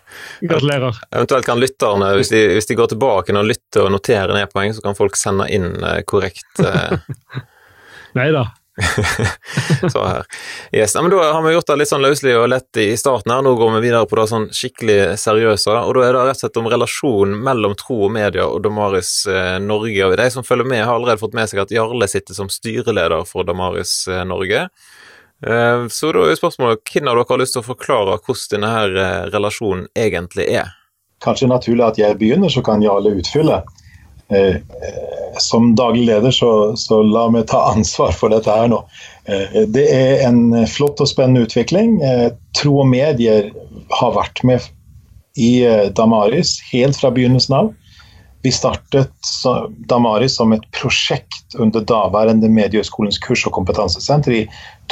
Gratulerer. 0.40 1.00
Eventuelt 1.10 1.48
kan 1.48 1.60
lytterne, 1.60 2.12
hvis 2.16 2.32
de, 2.32 2.42
hvis 2.56 2.70
de 2.70 2.78
går 2.78 2.92
tilbake 2.94 3.36
og 3.36 3.48
lytter 3.50 3.84
og 3.84 3.92
noterer 3.96 4.32
ned 4.36 4.48
poeng, 4.52 4.72
så 4.76 4.84
kan 4.84 4.96
folk 4.98 5.18
sende 5.20 5.48
inn 5.52 5.74
eh, 5.82 6.00
korrekt 6.08 6.64
eh... 6.64 6.96
Nei 8.16 8.30
da. 8.32 8.46
så 9.92 10.04
her. 10.04 10.24
Yes. 10.72 10.94
Ja, 10.94 11.02
men 11.02 11.10
da 11.10 11.32
har 11.32 11.42
vi 11.42 11.52
gjort 11.54 11.66
det 11.70 11.76
litt 11.80 11.90
sånn 11.90 12.04
løselig 12.04 12.34
og 12.36 12.48
lett 12.52 12.80
i 12.82 12.90
starten 13.00 13.32
her. 13.32 13.44
Nå 13.44 13.54
går 13.56 13.72
vi 13.76 13.82
videre 13.86 14.08
på 14.08 14.18
det 14.20 14.26
sånn 14.30 14.48
skikkelig 14.54 14.98
seriøse. 15.20 15.72
Og 15.72 15.96
da 15.96 16.04
er 16.04 16.16
det 16.16 16.24
rett 16.28 16.36
og 16.36 16.44
slett 16.44 16.60
om 16.60 16.68
relasjonen 16.72 17.40
mellom 17.46 17.76
tro 17.80 18.02
og 18.08 18.12
media 18.16 18.44
og 18.50 18.60
Damaris 18.66 19.12
eh, 19.30 19.56
Norge. 19.64 20.10
Og 20.10 20.16
de 20.20 20.28
som 20.34 20.46
følger 20.46 20.68
med, 20.68 20.84
har 20.84 20.94
allerede 20.98 21.22
fått 21.22 21.36
med 21.38 21.48
seg 21.50 21.64
at 21.64 21.74
Jarle 21.74 22.08
sitter 22.10 22.36
som 22.36 22.52
styreleder 22.52 23.24
for 23.28 23.48
Damaris 23.48 24.02
eh, 24.12 24.24
Norge. 24.28 24.66
Eh, 25.46 25.86
så 25.88 26.12
da 26.16 26.26
er 26.28 26.38
spørsmålet 26.38 26.84
hvem 26.92 27.08
av 27.08 27.18
dere 27.18 27.28
har 27.32 27.42
lyst 27.42 27.56
til 27.56 27.64
å 27.64 27.70
forklare 27.70 28.20
hvordan 28.20 28.52
denne 28.54 28.72
her 28.72 29.00
eh, 29.02 29.24
relasjonen 29.32 29.88
egentlig 29.96 30.48
er? 30.60 30.76
Kanskje 31.24 31.48
naturlig 31.48 31.84
at 31.86 31.98
jeg 32.00 32.16
begynner, 32.20 32.52
så 32.52 32.60
kan 32.64 32.84
Jarle 32.84 33.16
utfylle. 33.16 33.62
Eh, 34.28 34.56
som 35.38 35.74
daglig 35.74 36.06
leder, 36.06 36.30
så, 36.30 36.76
så, 36.76 37.02
la 37.02 37.28
meg 37.30 37.46
ta 37.50 37.62
ansvar 37.74 38.14
for 38.16 38.34
dette 38.34 38.50
her 38.50 38.70
nå. 38.72 38.82
Eh, 39.30 39.62
det 39.70 39.86
er 39.92 40.26
en 40.26 40.66
flott 40.70 41.02
og 41.02 41.10
spennende 41.10 41.46
utvikling. 41.46 42.00
Eh, 42.02 42.28
tro 42.58 42.80
og 42.82 42.90
medier 42.90 43.52
har 44.00 44.16
vært 44.16 44.42
med 44.46 44.72
i 45.36 45.60
Damaris 45.92 46.54
helt 46.70 46.96
fra 46.96 47.10
begynnelsen 47.12 47.52
av. 47.52 47.66
Vi 48.40 48.48
startet 48.54 49.32
Damaris 49.90 50.38
som 50.38 50.54
et 50.56 50.64
prosjekt 50.72 51.58
under 51.60 51.84
daværende 51.84 52.48
Mediehøgskolens 52.48 53.18
kurs- 53.20 53.44
og 53.44 53.52
kompetansesenter 53.52 54.32
i 54.32 54.40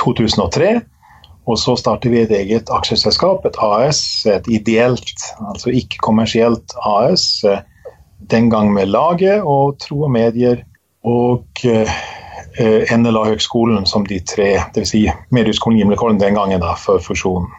2003. 0.03 0.75
Og 1.49 1.57
så 1.61 1.79
startet 1.81 2.13
vi 2.13 2.21
et 2.21 2.35
eget 2.37 2.69
aksjeselskap, 2.73 3.47
et 3.49 3.57
AS, 3.57 4.03
et 4.29 4.45
ideelt, 4.53 5.25
altså 5.49 5.73
ikke-kommersielt 5.73 6.77
AS 6.93 7.25
den 8.31 8.51
gang 8.51 8.73
med 8.73 8.89
laget 8.89 9.43
og 9.43 9.79
Tro 9.83 10.05
og 10.07 10.13
Medier 10.15 10.63
og 11.05 11.45
eh, 11.65 12.97
NLA 12.97 13.25
Høgskolen 13.29 13.87
som 13.87 14.07
de 14.09 14.21
tre, 14.21 14.57
dvs. 14.75 14.93
Si 14.95 15.05
Mediehøgskolen 15.35 15.79
Gimlekollen 15.81 16.21
den 16.21 16.39
gangen 16.39 16.63
da, 16.63 16.75
for 16.79 17.03
fusjonen. 17.03 17.51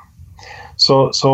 Så, 0.76 1.10
så 1.16 1.32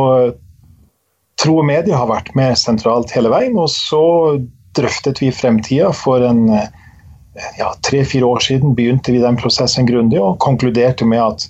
Tro 1.42 1.58
og 1.62 1.66
Medier 1.66 1.98
har 1.98 2.10
vært 2.10 2.34
med 2.38 2.58
sentralt 2.60 3.14
hele 3.16 3.32
veien, 3.34 3.58
og 3.58 3.72
så 3.74 4.38
drøftet 4.78 5.22
vi 5.24 5.32
fremtida 5.36 5.90
for 5.96 6.24
en 6.24 6.46
ja, 6.52 7.72
tre-fire 7.84 8.28
år 8.28 8.44
siden 8.44 8.76
begynte 8.78 9.14
vi 9.16 9.24
den 9.24 9.40
prosessen 9.40 9.88
grundig 9.88 10.20
og 10.22 10.38
konkluderte 10.44 11.08
med 11.08 11.24
at, 11.24 11.48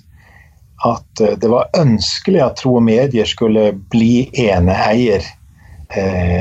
at 0.88 1.22
det 1.42 1.50
var 1.50 1.70
ønskelig 1.78 2.40
at 2.42 2.58
Tro 2.62 2.78
og 2.78 2.86
Medier 2.86 3.28
skulle 3.28 3.70
bli 3.92 4.30
eneeier 4.46 5.26
Eh, 5.26 5.41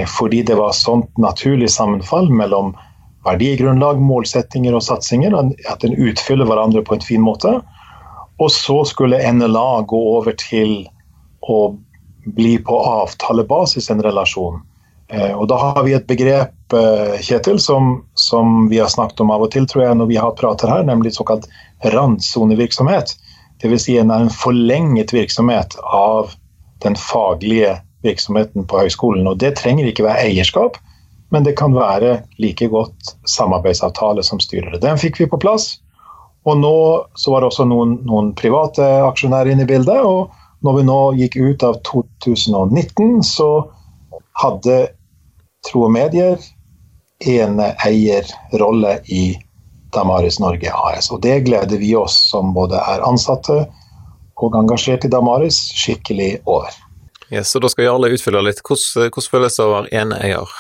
fordi 0.08 0.42
det 0.48 0.56
var 0.56 0.72
sånt 0.72 1.18
naturlig 1.20 1.68
sammenfall 1.74 2.30
mellom 2.32 2.70
verdigrunnlag, 3.26 4.00
målsettinger 4.02 4.76
og 4.78 4.84
satsinger. 4.86 5.36
At 5.70 5.84
en 5.84 5.98
utfyller 5.98 6.48
hverandre 6.48 6.84
på 6.88 6.96
en 6.96 7.06
fin 7.06 7.24
måte. 7.24 7.58
Og 8.42 8.52
så 8.52 8.82
skulle 8.90 9.22
NLA 9.34 9.84
gå 9.90 10.02
over 10.16 10.36
til 10.40 10.86
å 11.42 11.60
bli 12.26 12.58
på 12.62 12.80
avtalebasis 12.86 13.90
en 13.90 14.04
relasjon. 14.04 14.62
Eh, 15.12 15.34
og 15.36 15.48
da 15.52 15.58
har 15.60 15.84
vi 15.84 15.94
et 15.98 16.08
begrep, 16.08 16.74
eh, 16.74 17.18
Kjetil, 17.22 17.60
som, 17.60 18.06
som, 18.14 18.70
vi 18.70 18.80
har 18.80 18.90
snakket 18.90 19.22
om 19.22 19.34
av 19.34 19.44
og 19.46 19.52
til 19.54 19.68
tror 19.68 19.86
jeg, 19.86 19.98
når 20.00 20.10
vi 20.10 20.20
har 20.22 20.38
prater 20.38 20.72
her, 20.72 20.86
nemlig 20.88 21.16
såkalt 21.18 21.50
randsonevirksomhet. 21.94 23.16
Dvs. 23.62 23.86
Si 23.86 23.98
en 24.00 24.30
forlenget 24.34 25.14
virksomhet 25.14 25.76
av 25.84 26.34
den 26.82 26.96
faglige 26.98 27.76
virksomheten 28.06 28.66
på 28.68 28.82
høyskolen. 28.84 29.28
Og 29.30 29.40
det 29.42 29.56
trenger 29.60 29.90
ikke 29.90 30.06
være 30.08 30.28
eierskap, 30.30 30.78
men 31.32 31.46
det 31.48 31.56
kan 31.60 31.76
være 31.76 32.20
like 32.42 32.68
godt 32.72 33.16
samarbeidsavtale 33.30 34.24
som 34.26 34.42
styrer 34.44 34.74
det. 34.74 34.84
Den 34.84 35.00
fikk 35.00 35.22
vi 35.22 35.30
på 35.32 35.40
plass. 35.42 35.78
Og 36.50 36.58
nå 36.58 36.78
så 37.22 37.34
var 37.34 37.44
det 37.44 37.52
også 37.52 37.68
noen, 37.70 38.00
noen 38.08 38.32
private 38.38 38.86
aksjonærer 39.06 39.54
inne 39.54 39.68
i 39.68 39.70
bildet. 39.70 40.02
Og 40.02 40.32
når 40.66 40.80
vi 40.80 40.88
nå 40.88 41.00
gikk 41.20 41.38
ut 41.38 41.64
av 41.66 41.78
2019, 41.88 43.22
så 43.26 43.52
hadde 44.42 44.82
Tro 45.68 45.86
og 45.86 45.94
Medier 45.94 46.42
eneeierrolle 47.22 48.96
i 49.14 49.36
Damaris 49.94 50.40
Norge 50.42 50.72
AS. 50.74 51.12
Og 51.14 51.22
det 51.22 51.44
gleder 51.46 51.78
vi 51.78 51.94
oss 51.96 52.18
som 52.32 52.54
både 52.56 52.80
er 52.82 53.06
ansatte 53.06 53.66
og 54.42 54.56
engasjert 54.58 55.06
i 55.06 55.12
Damaris, 55.12 55.60
skikkelig 55.78 56.40
over. 56.50 56.74
Yes, 57.32 57.54
så 57.54 57.62
da 57.64 57.70
skal 57.72 57.88
Jarle 57.88 58.12
utfylle 58.12 58.44
litt. 58.44 58.60
Hvordan, 58.66 59.10
hvordan 59.14 59.32
føles 59.34 59.58
det 59.58 59.66
å 59.66 59.74
være 59.78 59.96
eneeier? 60.04 60.60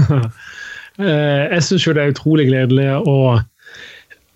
Eh, 1.00 1.44
jeg 1.54 1.64
syns 1.64 1.84
jo 1.86 1.92
det 1.96 2.02
er 2.02 2.10
utrolig 2.12 2.44
gledelig 2.50 2.88
å, 3.08 3.12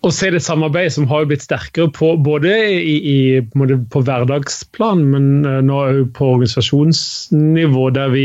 å 0.06 0.10
se 0.14 0.30
det 0.32 0.38
samarbeidet 0.40 0.94
som 0.94 1.04
har 1.10 1.26
blitt 1.28 1.42
sterkere 1.44 1.90
på, 1.92 2.14
både 2.24 2.54
i, 2.78 2.94
i, 3.10 3.16
på 3.42 4.00
hverdagsplan, 4.06 5.02
men 5.12 5.26
eh, 5.50 5.58
nå 5.66 5.80
òg 5.82 5.98
på 6.16 6.30
organisasjonsnivå, 6.36 7.88
der 7.98 8.14
vi, 8.14 8.24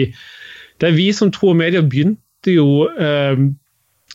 der 0.80 0.96
vi 0.96 1.10
som 1.18 1.34
Tro 1.36 1.52
og 1.52 1.60
Medier 1.60 1.84
begynte 1.84 2.54
jo 2.54 2.86
eh, 2.96 3.44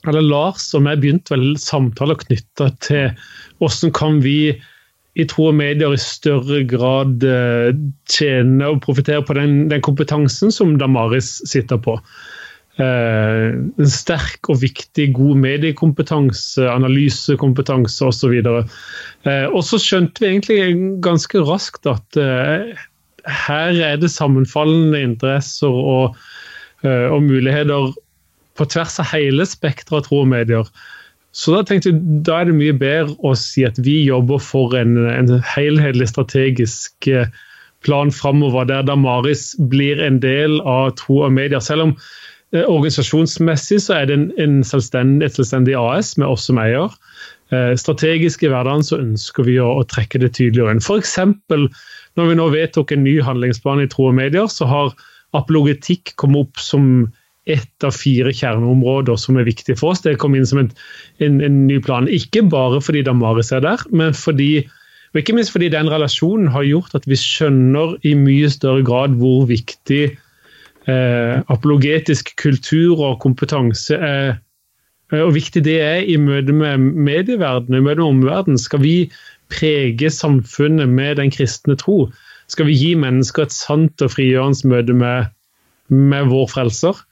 eller 0.08 0.24
Lars 0.24 0.70
og 0.76 0.88
jeg 0.88 1.00
begynte 1.02 1.34
vel 1.34 1.54
samtaler 1.60 2.18
knytta 2.20 2.70
til 2.84 3.12
hvordan 3.60 3.92
kan 3.96 4.22
vi 4.24 4.38
i 5.14 5.26
tror 5.30 5.54
medier 5.54 5.94
i 5.94 6.00
større 6.00 6.64
grad 6.66 7.22
tjener 8.10 8.72
og 8.72 8.80
profitterer 8.82 9.22
på 9.22 9.36
den, 9.38 9.68
den, 9.70 9.82
kompetansen 9.84 10.50
som 10.50 10.74
Damaris 10.80 11.36
sitter 11.46 11.78
på. 11.78 11.94
Eh, 12.74 13.52
en 13.54 13.90
sterk 13.90 14.48
og 14.50 14.58
viktig, 14.64 15.12
god 15.14 15.38
mediekompetanse, 15.44 16.64
analysekompetanse 16.66 18.08
osv. 18.08 18.32
Og, 18.50 18.72
uh, 19.28 19.46
og 19.52 19.60
så 19.62 19.78
skjønte 19.78 20.24
vi 20.24 20.32
egentlig 20.32 20.96
ganske 21.04 21.44
raskt 21.46 21.86
at 21.86 22.18
eh, 22.18 22.74
her 23.46 23.78
er 23.92 24.00
det 24.02 24.10
sammenfallende 24.10 25.04
interesser 25.06 25.70
og, 25.70 26.18
og 26.84 27.22
muligheter 27.24 27.94
på 28.58 28.66
tvers 28.68 28.98
av 29.00 29.08
hele 29.14 29.46
spekteret 29.48 30.02
av 30.02 30.04
tro 30.04 30.18
og 30.20 30.28
medier. 30.28 30.68
Så 31.34 31.54
da 31.54 31.64
tenkte 31.66 31.90
jeg, 31.90 32.02
da 32.26 32.40
er 32.40 32.48
det 32.48 32.58
mye 32.60 32.74
bedre 32.78 33.16
å 33.26 33.34
si 33.38 33.64
at 33.66 33.78
vi 33.82 33.96
jobber 34.06 34.38
for 34.42 34.76
en, 34.78 34.94
en 35.10 35.32
helhetlig 35.54 36.06
strategisk 36.12 37.08
eh, 37.10 37.26
plan 37.84 38.12
framover, 38.14 38.68
der 38.70 38.86
Damaris 38.86 39.52
blir 39.58 39.98
en 40.02 40.20
del 40.22 40.60
av 40.62 40.94
tro 41.00 41.24
og 41.26 41.34
medier. 41.34 41.62
Selv 41.64 41.88
om 41.88 41.96
eh, 42.54 42.62
organisasjonsmessig 42.62 43.80
så 43.82 43.98
er 43.98 44.08
det 44.08 44.18
en, 44.20 44.28
en 44.40 44.60
selvstendig, 44.66 45.26
et 45.26 45.40
selvstendig 45.40 45.74
AS 45.80 46.14
med 46.22 46.30
oss 46.30 46.46
som 46.48 46.62
eier. 46.62 46.94
Eh, 47.50 47.74
strategisk 47.82 48.46
i 48.46 48.52
hverdagen 48.52 48.86
så 48.86 49.00
ønsker 49.02 49.50
vi 49.50 49.58
å, 49.58 49.72
å 49.80 49.88
trekke 49.90 50.22
det 50.22 50.36
tydeligere 50.38 50.76
inn. 50.76 50.84
F.eks. 50.84 51.18
når 51.50 52.30
vi 52.30 52.38
nå 52.38 52.48
vedtok 52.54 52.94
en 52.94 53.04
ny 53.04 53.18
handlingsplan 53.26 53.82
i 53.82 53.90
tro 53.90 54.12
og 54.12 54.16
medier, 54.22 54.46
så 54.46 54.70
har 54.70 54.94
apologetikk 55.34 56.14
kommet 56.20 56.46
opp 56.46 56.62
som 56.62 57.08
ett 57.50 57.84
av 57.84 57.92
fire 57.92 58.32
kjerneområder 58.32 59.18
som 59.20 59.36
er 59.36 59.46
viktig 59.48 59.76
for 59.80 59.92
oss. 59.92 60.02
Det 60.04 60.16
kom 60.20 60.36
inn 60.36 60.46
som 60.48 60.62
en, 60.62 60.70
en, 61.24 61.40
en 61.44 61.58
ny 61.68 61.80
plan. 61.84 62.08
Ikke 62.08 62.44
bare 62.48 62.80
fordi 62.84 63.04
Damaris 63.04 63.52
er 63.52 63.64
der, 63.64 63.84
men 63.92 64.16
fordi, 64.16 64.64
og 65.12 65.20
ikke 65.20 65.36
minst 65.36 65.52
fordi 65.52 65.68
den 65.72 65.90
relasjonen 65.92 66.48
har 66.54 66.66
gjort 66.68 66.96
at 66.96 67.08
vi 67.10 67.18
skjønner 67.20 67.98
i 68.06 68.14
mye 68.18 68.48
større 68.52 68.84
grad 68.86 69.18
hvor 69.20 69.44
viktig 69.50 70.02
eh, 70.88 71.36
apologetisk 71.52 72.32
kultur 72.40 72.96
og 73.10 73.20
kompetanse 73.24 74.00
er. 74.00 74.40
Og 75.14 75.34
viktig 75.36 75.60
det 75.66 75.78
er 75.84 76.00
i 76.08 76.16
møte 76.18 76.52
med 76.56 76.80
medieverdenen, 76.80 77.76
i 77.78 77.84
møte 77.84 78.00
med 78.00 78.08
omverdenen. 78.08 78.58
Skal 78.58 78.80
vi 78.82 78.96
prege 79.52 80.08
samfunnet 80.10 80.88
med 80.88 81.20
den 81.20 81.30
kristne 81.30 81.76
tro? 81.78 82.08
Skal 82.50 82.66
vi 82.66 82.76
gi 82.76 82.94
mennesker 82.98 83.44
et 83.44 83.54
sant 83.54 84.02
og 84.02 84.14
frigjørende 84.16 84.72
møte 84.72 84.96
med, 84.96 85.28
med 85.92 86.32
vår 86.32 86.48
frelser? 86.50 87.04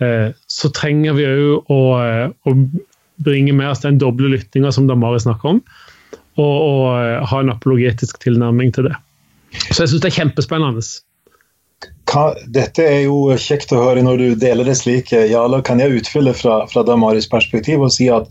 Eh, 0.00 0.32
så 0.46 0.68
trenger 0.72 1.12
vi 1.18 1.26
òg 1.28 1.70
å, 1.70 2.00
eh, 2.00 2.30
å, 2.48 2.50
bringe 3.22 3.52
med 3.54 3.70
oss 3.70 3.80
den 3.84 3.98
doble 4.00 4.28
lyttinga 4.32 4.72
som 4.74 4.86
Damari 4.88 5.20
snakker 5.22 5.48
om, 5.52 5.60
og, 6.40 6.56
og, 6.56 6.84
eh, 6.96 7.26
ha 7.28 7.36
en 7.40 7.52
apologetisk 7.52 8.14
tilnærming 8.24 8.70
til 8.74 8.84
det. 8.88 8.96
Så 9.68 9.78
jeg 9.84 9.90
syns 9.92 10.02
det 10.02 10.10
er 10.10 10.20
kjempespennende. 10.22 10.82
dette 12.56 12.82
er 12.82 13.02
jo 13.04 13.36
kjekt 13.36 13.72
å 13.72 13.82
høre 13.84 14.02
når 14.02 14.16
du 14.18 14.34
deler 14.40 14.64
det 14.64 14.76
slik. 14.80 15.12
Jarle, 15.12 15.62
kan 15.62 15.80
jeg 15.80 15.92
utfylle 16.00 16.34
fra, 16.34 16.66
fra 16.72 16.82
Damaris 16.82 17.28
perspektiv 17.28 17.80
og 17.84 17.92
si 17.92 18.08
at, 18.12 18.26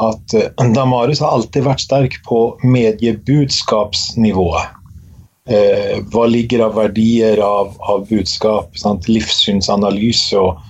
at 0.00 0.34
Damaris 0.74 1.20
har 1.20 1.30
alltid 1.34 1.62
vært 1.66 1.80
sterk 1.84 2.22
på 2.26 2.58
mediebudskapsnivået. 2.62 4.66
Eh, 5.44 5.98
hva 6.08 6.22
ligger 6.24 6.62
av 6.64 6.78
verdier 6.78 7.36
av, 7.44 7.74
av 7.84 8.06
budskap, 8.08 8.70
sant? 8.80 9.04
livssynsanalyse 9.10 10.40
og, 10.40 10.62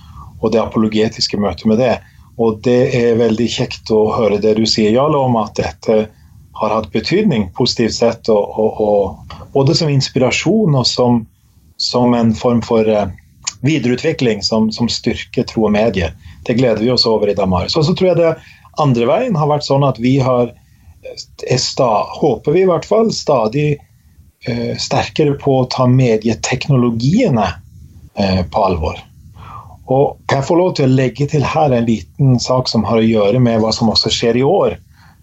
og 0.45 0.53
det 0.53 0.61
apologetiske 0.61 1.39
møtet 1.41 1.65
med 1.69 1.81
det. 1.81 1.95
Og 2.37 2.59
det 2.67 2.79
er 2.93 3.19
veldig 3.19 3.47
kjekt 3.49 3.91
å 3.95 4.05
høre 4.13 4.39
det 4.43 4.55
du 4.59 4.65
sier, 4.67 4.93
Jarle, 4.93 5.17
om 5.17 5.37
at 5.39 5.55
dette 5.57 6.05
har 6.55 6.71
hatt 6.71 6.91
betydning 6.91 7.49
positivt 7.55 7.95
sett. 7.97 8.29
Og, 8.31 8.59
og, 8.59 8.81
og, 8.81 9.37
både 9.55 9.75
som 9.75 9.91
inspirasjon 9.91 10.75
og 10.75 10.87
som, 10.87 11.23
som 11.81 12.15
en 12.15 12.33
form 12.35 12.61
for 12.65 12.87
uh, 12.87 13.07
videreutvikling 13.65 14.43
som, 14.43 14.69
som, 14.75 14.91
styrker 14.91 15.47
tro 15.47 15.67
og 15.69 15.73
medier. 15.75 16.13
Det 16.47 16.57
gleder 16.59 16.83
vi 16.83 16.91
oss 16.91 17.07
over 17.09 17.31
i 17.31 17.37
Damaris. 17.37 17.75
Og 17.79 17.87
så 17.87 17.95
tror 17.95 18.11
jeg 18.11 18.21
det 18.21 18.35
andre 18.83 19.09
veien 19.09 19.39
har 19.39 19.51
vært 19.51 19.67
sånn 19.67 19.87
at 19.87 19.99
vi 20.03 20.17
har, 20.23 20.51
sta, 21.59 21.89
håper 22.19 22.55
vi 22.55 22.65
i 22.65 22.69
hvert 22.69 22.87
fall, 22.87 23.11
stadig 23.15 23.75
uh, 23.79 24.75
sterkere 24.79 25.39
på 25.39 25.61
å 25.61 25.67
ta 25.71 25.87
medieteknologiene 25.87 27.47
uh, 27.47 28.41
på 28.51 28.69
alvor. 28.69 28.99
Og 29.91 30.17
kan 30.25 30.41
jeg 30.41 30.47
få 30.47 30.57
lov 30.57 30.73
til 30.77 30.87
å 30.87 30.95
legge 30.97 31.27
til 31.29 31.45
her 31.45 31.73
en 31.75 31.85
liten 31.85 32.39
sak 32.41 32.69
som 32.71 32.85
har 32.87 33.01
å 33.01 33.05
gjøre 33.05 33.41
med 33.43 33.61
hva 33.61 33.71
som 33.75 33.91
også 33.93 34.11
skjer 34.13 34.39
i 34.39 34.45
år? 34.45 34.77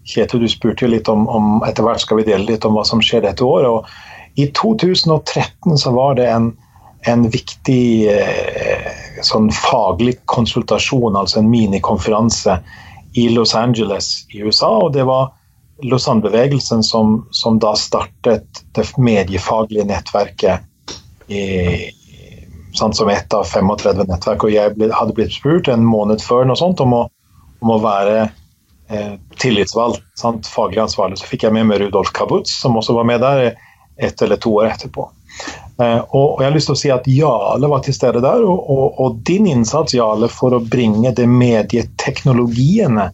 Kjetil, 0.07 0.43
du 0.43 0.51
spurte 0.51 0.85
jo 0.85 0.91
litt 0.91 1.09
om, 1.11 1.25
om 1.31 1.63
Etter 1.67 1.85
hvert 1.85 2.03
skal 2.03 2.19
vi 2.19 2.27
dele 2.27 2.47
litt 2.47 2.65
om 2.67 2.75
hva 2.77 2.83
som 2.87 3.03
skjer 3.03 3.25
dette 3.25 3.43
året. 3.43 3.69
og 3.69 4.39
I 4.39 4.49
2013 4.55 5.77
så 5.79 5.93
var 5.95 6.15
det 6.19 6.29
en, 6.31 6.49
en 7.07 7.27
viktig 7.31 8.07
eh, 8.11 8.89
sånn 9.23 9.51
faglig 9.55 10.17
konsultasjon, 10.31 11.15
altså 11.19 11.39
en 11.39 11.51
minikonferanse 11.51 12.59
i 13.19 13.29
Los 13.35 13.55
Angeles 13.55 14.25
i 14.33 14.43
USA. 14.43 14.71
og 14.87 14.93
det 14.95 15.07
var 15.07 15.31
Lausanne-bevegelsen 15.83 16.83
som, 16.83 17.25
som, 17.31 17.59
da 17.59 17.73
startet 17.75 18.63
det 18.77 18.85
mediefaglige 18.97 19.87
nettverket 19.89 20.63
i, 21.27 21.89
sant, 22.77 22.95
som 22.97 23.09
ett 23.09 23.33
av 23.33 23.43
35 23.43 24.05
nettverk. 24.07 24.43
Og 24.43 24.53
jeg 24.53 24.75
ble, 24.77 24.91
hadde 24.93 25.15
blitt 25.17 25.35
spurt 25.35 25.69
en 25.71 25.85
måned 25.85 26.23
før 26.23 26.47
noe 26.49 26.59
sånt 26.59 26.81
om 26.83 26.95
å, 26.97 27.03
om 27.63 27.73
å 27.75 27.81
være 27.83 28.17
eh, 28.89 29.15
tillitsvalgt, 29.41 30.03
sant, 30.19 30.49
faglig 30.49 30.83
ansvarlig. 30.83 31.19
Så 31.21 31.29
fikk 31.29 31.47
jeg 31.47 31.55
med 31.55 31.69
meg 31.69 31.83
Rudolf 31.83 32.13
Kabutz, 32.15 32.53
som 32.61 32.77
også 32.79 32.97
var 32.97 33.09
med 33.09 33.23
der 33.23 33.53
ett 34.01 34.21
eller 34.21 34.41
to 34.41 34.55
år 34.57 34.71
etterpå. 34.73 35.07
Eh, 35.81 35.99
og, 35.99 36.35
og, 36.35 36.41
jeg 36.41 36.49
har 36.49 36.55
lyst 36.55 36.69
til 36.71 36.77
å 36.77 36.81
si 36.83 36.93
at 36.93 37.09
Jale 37.09 37.69
var 37.69 37.83
til 37.85 37.97
stede 37.97 38.21
der, 38.23 38.45
og, 38.45 38.69
og, 38.69 39.01
og 39.01 39.19
din 39.27 39.49
innsats 39.49 39.95
Jale, 39.97 40.29
for 40.29 40.57
å 40.57 40.63
bringe 40.63 41.13
det 41.15 41.27
medieteknologiene 41.29 43.11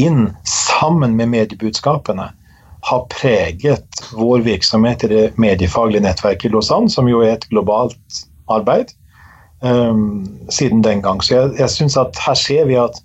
inn 0.00 0.28
sammen 0.46 1.16
med 1.18 1.32
mediebudskapene, 1.34 2.30
har 2.80 3.02
preget 3.12 3.98
vår 4.16 4.40
virksomhet 4.46 5.02
i 5.04 5.08
det 5.10 5.24
mediefaglige 5.36 6.06
nettverket 6.06 6.48
i 6.48 6.52
Lausanne, 6.54 6.88
som 6.88 7.10
jo 7.10 7.20
er 7.20 7.34
et 7.34 7.44
globalt 7.50 8.22
arbeid 8.50 8.94
um, 9.60 10.26
siden 10.50 10.84
den 10.84 11.02
gang. 11.02 11.22
Så 11.24 11.34
jeg, 11.34 11.52
jeg 11.58 11.70
syns 11.70 11.98
at 12.00 12.18
her 12.26 12.38
ser 12.38 12.68
vi 12.70 12.78
at 12.80 13.00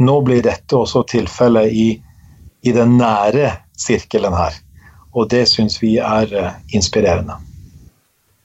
nå 0.00 0.20
blir 0.24 0.42
dette 0.44 0.76
også 0.76 1.04
tilfellet 1.10 1.72
i, 1.72 1.88
i 2.62 2.74
den 2.76 2.96
nære 3.00 3.52
sirkelen 3.78 4.36
her. 4.36 4.56
Og 5.14 5.30
det 5.30 5.46
syns 5.50 5.80
vi 5.82 5.96
er 5.98 6.34
uh, 6.36 6.52
inspirerende. 6.74 7.38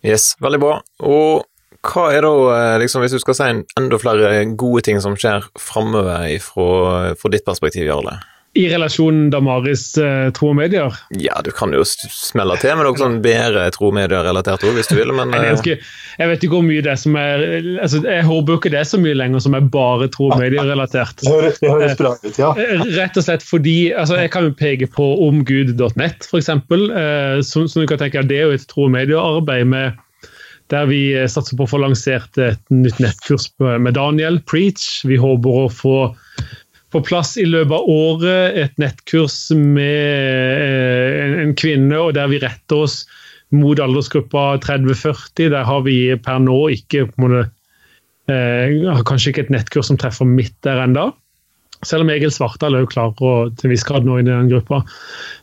Yes, 0.05 0.33
veldig 0.41 0.61
bra. 0.61 0.79
Og 1.05 1.45
hva 1.85 2.05
er 2.13 2.25
da, 2.25 2.33
eh, 2.55 2.75
liksom, 2.81 3.03
hvis 3.03 3.13
du 3.13 3.21
skal 3.21 3.35
si 3.37 3.45
en 3.45 3.59
enda 3.77 3.97
flere 4.01 4.45
gode 4.57 4.81
ting 4.87 4.97
som 5.01 5.13
skjer 5.17 5.45
framover 5.61 6.39
fra 6.41 7.29
ditt 7.33 7.45
perspektiv, 7.45 7.85
Jarle? 7.85 8.15
I 8.55 8.69
relasjonen 8.71 9.29
Damaris 9.29 9.97
eh, 9.99 10.29
tro 10.35 10.53
og 10.53 10.55
medier? 10.55 10.93
Ja, 11.19 11.41
du 11.43 11.51
kan 11.55 11.73
jo 11.75 11.83
smelle 11.83 12.55
til 12.61 12.77
med 12.79 12.87
noe 12.87 12.99
sånn 12.99 13.17
bedre 13.23 13.65
tro 13.75 13.89
og 13.89 13.97
medier-relatert 13.97 14.63
òg, 14.63 14.77
hvis 14.77 14.87
du 14.87 14.95
vil, 14.95 15.11
men 15.15 15.35
eh, 15.35 15.49
jeg, 15.67 16.29
vet 16.29 16.45
ikke 16.45 16.55
hvor 16.55 16.63
mye 16.63 16.85
det 16.85 16.93
er 16.93 17.01
som 17.01 17.17
er 17.19 17.43
altså, 17.83 17.99
Jeg 18.07 18.23
håper 18.29 18.55
jo 18.55 18.61
ikke 18.61 18.71
det 18.71 18.79
er 18.79 18.87
så 18.87 19.01
mye 19.01 19.17
lenger 19.19 19.43
som 19.43 19.59
er 19.59 19.67
bare 19.75 20.07
tro 20.13 20.29
og 20.29 20.39
medier-relatert. 20.39 21.25
Det 21.25 21.33
høres 21.67 21.99
bra 21.99 22.13
ut, 22.15 22.39
ja. 22.39 22.53
Eh, 22.55 22.85
rett 22.95 23.19
og 23.19 23.27
slett 23.27 23.43
fordi 23.43 23.75
altså, 23.91 24.21
Jeg 24.23 24.31
kan 24.31 24.47
jo 24.47 24.55
peke 24.55 24.87
på 24.87 25.11
omgud.net, 25.27 26.23
f.eks., 26.31 26.49
eh, 26.55 27.43
som, 27.43 27.67
som 27.67 27.83
du 27.83 27.89
kan 27.91 27.99
tenke 27.99 28.23
det 28.25 28.39
er 28.39 28.47
jo 28.47 28.55
et 28.55 28.67
tro 28.71 28.87
og 28.87 28.95
medier-arbeid 28.95 29.67
med 29.75 30.01
der 30.73 30.87
vi 30.89 31.01
satser 31.29 31.59
på 31.59 31.67
å 31.67 31.69
få 31.75 31.77
lansert 31.83 32.39
et 32.41 32.61
nytt 32.73 32.97
nettkurs 33.03 33.51
med 33.61 33.93
Daniel, 33.93 34.39
Preach. 34.49 35.03
Vi 35.05 35.19
håper 35.21 35.59
å 35.65 35.67
få 35.69 35.97
på 36.95 37.01
plass 37.03 37.33
i 37.35 37.43
løpet 37.43 37.75
av 37.75 37.89
året 37.91 38.55
et 38.61 38.77
nettkurs 38.79 39.49
med 39.51 40.61
eh, 40.63 41.33
en 41.43 41.51
kvinne, 41.59 41.97
og 41.99 42.13
der 42.15 42.29
vi 42.31 42.39
retter 42.39 42.85
oss 42.85 43.01
mot 43.55 43.79
aldersgruppa 43.83 44.45
30-40. 44.63 45.49
Der 45.51 45.67
har 45.67 45.83
vi 45.83 45.97
per 46.23 46.39
nå 46.43 46.55
ikke 46.77 47.09
måte, 47.19 47.49
eh, 48.31 48.79
Kanskje 49.07 49.33
ikke 49.33 49.45
et 49.47 49.53
nettkurs 49.57 49.91
som 49.91 49.99
treffer 49.99 50.29
midt 50.29 50.55
der 50.63 50.85
enda. 50.85 51.09
Selv 51.85 52.05
om 52.05 52.13
Egil 52.13 52.31
Svartdal 52.31 52.77
er 52.77 52.85
jo 52.85 52.93
klar 52.93 53.11
til 53.19 53.67
en 53.67 53.75
viss 53.75 53.85
grad 53.85 54.07
nå 54.07 54.21
i 54.21 54.25
den 54.25 54.49
gruppa. 54.53 54.81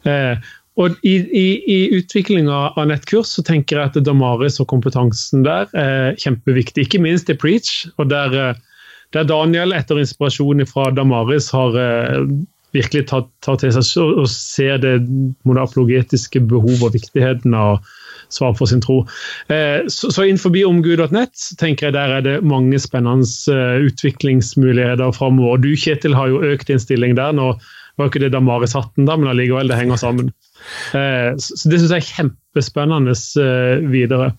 Eh, 0.09 0.41
og 0.81 0.97
I, 1.05 1.19
i, 1.37 1.47
i 1.69 1.79
utviklinga 1.99 2.73
av 2.81 2.87
nettkurs 2.89 3.35
så 3.37 3.45
tenker 3.45 3.77
jeg 3.77 3.93
at 3.93 4.05
Damaris 4.09 4.57
og 4.63 4.71
kompetansen 4.73 5.45
der 5.45 5.69
er 5.77 6.17
kjempeviktig. 6.17 6.89
Ikke 6.89 7.03
minst 7.05 7.29
i 7.29 7.37
Preach. 7.37 7.91
og 8.01 8.09
der 8.09 8.39
eh, 8.41 8.69
der 9.13 9.29
Daniel, 9.29 9.75
etter 9.77 10.01
inspirasjon 10.01 10.65
fra 10.69 10.91
Damaris, 10.95 11.51
har 11.55 11.77
eh, 11.79 12.21
virkelig 12.73 13.09
tatt, 13.11 13.29
tatt, 13.45 13.63
til 13.63 13.75
seg 13.75 14.07
og 14.23 14.29
ser 14.33 14.79
det 14.83 14.97
apologetiske 15.45 16.41
behov 16.49 16.87
og 16.87 16.95
viktigheten 16.97 17.55
av 17.57 17.83
svar 18.33 18.55
for 18.57 18.71
sin 18.71 18.81
tro. 18.81 19.03
Eh, 19.53 19.85
så, 19.93 20.09
så 20.15 20.25
innenfor 20.25 20.57
omgud.nett 20.69 21.49
tenker 21.61 21.89
jeg 21.89 21.97
der 21.99 22.17
er 22.17 22.25
det 22.25 22.39
mange 22.49 22.81
spennende 22.81 23.29
uh, 23.53 23.85
utviklingsmuligheter 23.85 25.13
framover. 25.17 25.61
Du 25.61 25.73
Kjetil 25.77 26.17
har 26.17 26.33
jo 26.33 26.41
økt 26.55 26.73
din 26.73 26.81
stilling 26.81 27.17
der. 27.19 27.37
Nå 27.37 27.53
var 28.01 28.09
ikke 28.09 28.23
det 28.25 28.33
Damaris 28.33 28.77
hatten 28.77 29.05
da, 29.09 29.19
men 29.21 29.29
allikevel, 29.35 29.69
det 29.69 29.77
henger 29.77 30.01
sammen. 30.01 30.33
Eh, 30.97 31.35
så 31.37 31.69
Det 31.69 31.83
syns 31.83 31.93
jeg 31.93 32.01
er 32.01 32.09
kjempespennende 32.09 33.13
uh, 33.13 33.93
videre. 33.93 34.33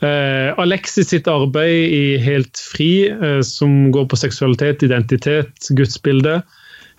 Uh, 0.00 0.56
Alexis 0.56 1.10
sitt 1.12 1.26
arbeid 1.28 1.92
i 1.92 2.04
Helt 2.24 2.56
fri, 2.56 3.10
uh, 3.12 3.42
som 3.44 3.90
går 3.92 4.06
på 4.08 4.16
seksualitet, 4.16 4.84
identitet, 4.86 5.68
gudsbilde, 5.76 6.38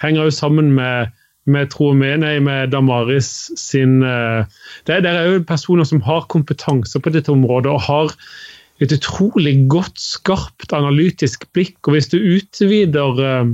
henger 0.04 0.30
jo 0.30 0.36
sammen 0.36 0.70
med, 0.78 1.10
med 1.50 1.72
tro 1.74 1.90
og 1.96 1.98
nei, 1.98 2.36
med 2.46 2.70
Damaris 2.70 3.50
sin 3.58 4.04
uh, 4.06 4.46
det, 4.86 5.02
det, 5.02 5.16
er 5.16 5.32
jo 5.32 5.42
personer 5.50 5.90
som 5.90 6.04
har 6.06 6.30
kompetanse 6.30 7.02
på 7.02 7.14
dette 7.14 7.34
området 7.34 7.74
og 7.74 7.82
har 7.88 8.14
et 8.86 8.94
utrolig 8.94 9.56
godt, 9.70 9.98
skarpt 9.98 10.74
analytisk 10.74 11.50
blikk. 11.58 11.80
og 11.88 11.98
Hvis 11.98 12.14
du 12.14 12.18
utvider 12.22 13.50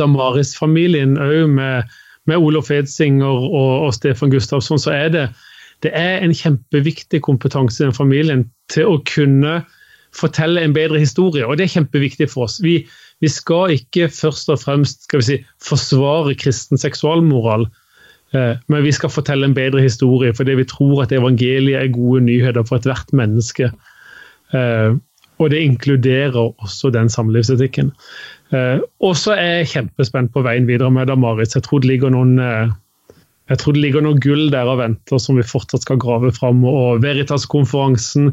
Damaris-familien 0.00 1.16
òg 1.20 1.48
med, 1.48 1.92
med 2.28 2.40
Olof 2.40 2.72
Edsinger 2.72 3.48
og, 3.48 3.72
og 3.88 3.94
Stefan 3.96 4.32
Gustavsson, 4.32 4.80
så 4.80 4.92
er 4.96 5.08
det 5.12 5.24
det 5.82 5.92
er 5.98 6.22
en 6.22 6.34
kjempeviktig 6.36 7.22
kompetanse 7.26 7.82
i 7.82 7.86
den 7.88 7.96
familien 7.96 8.44
til 8.72 8.90
å 8.90 8.98
kunne 9.08 9.62
fortelle 10.16 10.62
en 10.62 10.74
bedre 10.76 11.00
historie, 11.00 11.46
og 11.46 11.56
det 11.56 11.66
er 11.66 11.76
kjempeviktig 11.78 12.28
for 12.30 12.46
oss. 12.46 12.58
Vi, 12.62 12.82
vi 13.24 13.30
skal 13.32 13.74
ikke 13.74 14.10
først 14.12 14.50
og 14.52 14.60
fremst 14.62 15.08
si, 15.24 15.38
forsvare 15.64 16.36
kristen 16.38 16.80
seksualmoral, 16.80 17.66
eh, 18.36 18.58
men 18.68 18.84
vi 18.84 18.92
skal 18.94 19.12
fortelle 19.12 19.48
en 19.48 19.56
bedre 19.56 19.82
historie 19.84 20.34
fordi 20.36 20.58
vi 20.60 20.68
tror 20.68 21.06
at 21.06 21.14
evangeliet 21.16 21.80
er 21.80 21.94
gode 21.96 22.26
nyheter 22.28 22.66
for 22.68 22.78
ethvert 22.78 23.10
menneske. 23.16 23.72
Eh, 24.52 24.92
og 25.40 25.50
det 25.50 25.64
inkluderer 25.64 26.36
også 26.62 26.92
den 26.94 27.08
samlivsetikken. 27.10 27.88
Og 28.52 29.14
så 29.16 29.32
er 29.32 29.48
jeg 29.56 29.70
kjempespent 29.70 30.30
på 30.30 30.42
veien 30.44 30.68
videre 30.68 30.92
med 30.92 31.08
Damaris. 31.08 31.56
Jeg 31.56 31.64
tror 31.66 31.80
det 31.82 31.88
ligger 31.88 32.12
noen 32.12 32.36
jeg 33.52 33.60
tror 33.60 33.76
det 33.76 33.82
ligger 33.84 34.04
noe 34.04 34.16
gull 34.22 34.46
der 34.52 34.68
og 34.70 34.78
venter 34.80 35.20
som 35.20 35.36
vi 35.36 35.44
fortsatt 35.44 35.84
skal 35.84 35.98
grave 36.00 36.30
fram. 36.32 36.62
Og 36.64 37.02
Veritas-konferansen 37.04 38.30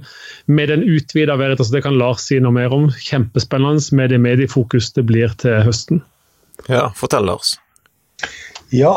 med 0.47 0.71
den 0.71 0.85
utvida 0.87 1.35
Veritas, 1.39 1.73
det 1.73 1.83
kan 1.83 1.97
Lars 1.99 2.29
si 2.29 2.39
noe 2.39 2.55
mer 2.55 2.71
om. 2.75 2.87
Kjempespennende 3.03 3.83
med 3.99 4.13
det 4.13 4.21
mediefokus 4.23 4.93
det 4.95 5.03
blir 5.09 5.33
til 5.41 5.59
høsten. 5.67 5.99
Ja, 6.71 6.87
fortell 6.95 7.27
Lars. 7.27 7.57
Ja, 8.71 8.93